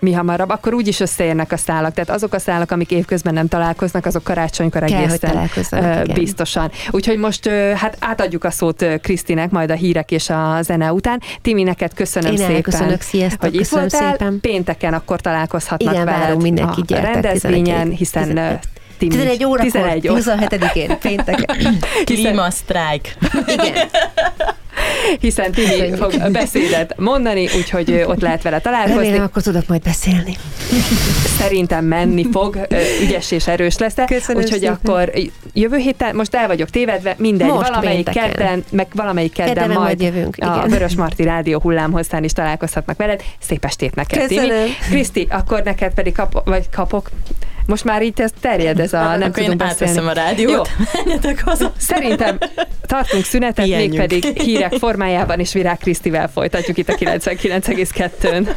mi 0.02 0.14
hamarabb, 0.14 0.50
akkor 0.50 0.74
úgyis 0.74 1.00
összeérnek 1.00 1.52
a 1.52 1.58
szálak. 1.58 1.94
Tehát 1.94 2.10
azok 2.10 2.34
a 2.34 2.40
szálak, 2.40 2.72
amik 2.72 2.92
évközben 2.92 3.34
nem 3.34 3.48
találkoznak, 3.48 4.06
azok 4.06 4.24
karácsonykor 4.24 4.84
Kell, 4.84 5.00
egészen 5.00 5.50
uh, 5.72 6.14
biztosan. 6.14 6.72
Úgyhogy 6.92 7.18
most 7.18 7.50
hát 7.76 7.98
átadjuk 8.00 8.44
a 8.44 8.52
szót 8.52 8.86
Krisztinek, 9.02 9.50
majd 9.50 9.72
a 9.72 9.74
hírek 9.74 10.12
és 10.12 10.30
a 10.30 10.58
zene 10.62 10.94
után. 10.94 11.22
Timi, 11.42 11.64
neked 11.64 11.94
köszönöm 11.94 12.32
Én 12.32 12.38
szépen, 12.38 12.62
köszönök, 12.62 13.02
sziasztok, 13.02 13.42
hogy 13.42 13.56
itt 13.56 13.68
voltál. 13.68 14.12
Szépen. 14.12 14.40
Pénteken 14.40 14.94
akkor 14.94 15.22
találkozhatnak 15.22 15.94
Igen, 15.94 16.06
veled 16.06 16.42
mindenki, 16.42 16.94
a 16.94 17.00
rendezvényen, 17.00 17.90
hiszen 17.90 18.60
11, 18.98 19.20
11 19.20 19.46
órakor, 19.46 19.72
11 19.72 20.08
óra. 20.08 20.20
27-én, 20.22 21.00
pénteken. 21.00 21.78
Klímasztrájk. 22.06 23.16
Igen 23.48 23.74
hiszen 25.20 25.52
Timi 25.52 25.96
fog 25.96 26.32
beszédet 26.32 26.94
mondani, 26.98 27.50
úgyhogy 27.58 28.04
ott 28.06 28.22
lehet 28.22 28.42
vele 28.42 28.60
találkozni. 28.60 29.04
Remélem, 29.04 29.24
akkor 29.24 29.42
tudok 29.42 29.68
majd 29.68 29.82
beszélni. 29.82 30.38
Szerintem 31.40 31.86
menni 31.86 32.26
fog, 32.32 32.68
ügyes 33.02 33.32
és 33.32 33.48
erős 33.48 33.78
lesz. 33.78 33.94
Köszönöm 34.06 34.42
úgyhogy 34.42 34.60
szépen. 34.60 34.76
akkor 34.84 35.12
jövő 35.54 35.78
héten, 35.78 36.16
most 36.16 36.36
el 36.36 36.48
vagyok 36.48 36.70
tévedve, 36.70 37.16
mindegy, 37.18 37.48
most 37.48 37.68
valamelyik 37.68 38.10
kedden, 38.10 38.64
meg 38.72 38.88
valamelyik 38.94 39.34
kedden, 39.34 39.54
kedden 39.54 39.70
majd, 39.70 39.82
majd 39.82 40.02
jövünk, 40.02 40.38
igen. 40.38 40.50
a 40.50 40.66
Vörös 40.68 40.96
Marti 40.96 41.24
Rádió 41.24 41.60
hullámhoztán 41.60 42.24
is 42.24 42.32
találkozhatnak 42.32 42.98
veled. 42.98 43.24
Szép 43.40 43.66
estét 43.66 43.96
neked, 43.96 44.28
Köszönöm. 44.28 44.50
Timi. 44.50 44.70
Kriszti, 44.90 45.28
akkor 45.30 45.64
neked 45.64 45.94
pedig 45.94 46.14
kap, 46.14 46.42
vagy 46.46 46.70
kapok 46.70 47.10
most 47.66 47.84
már 47.84 48.02
itt 48.02 48.20
ez 48.20 48.32
terjed, 48.42 48.80
ez 48.80 48.94
a 48.94 49.02
nem 49.02 49.22
Akkor 49.22 49.30
tudunk 49.32 49.58
beszélni. 49.58 49.98
a 50.08 50.12
rádiót, 50.12 50.52
Jó. 50.78 50.86
menjetek 51.04 51.44
haza. 51.44 51.72
Szerintem 51.78 52.38
tartunk 52.82 53.24
szünetet, 53.24 53.68
mégpedig 53.68 54.24
hírek 54.42 54.74
formájában, 54.74 55.40
és 55.40 55.54
Virág 55.54 55.78
Krisztivel 55.78 56.30
folytatjuk 56.30 56.78
itt 56.78 56.90
a 56.90 56.94
99,2-n. 56.94 58.48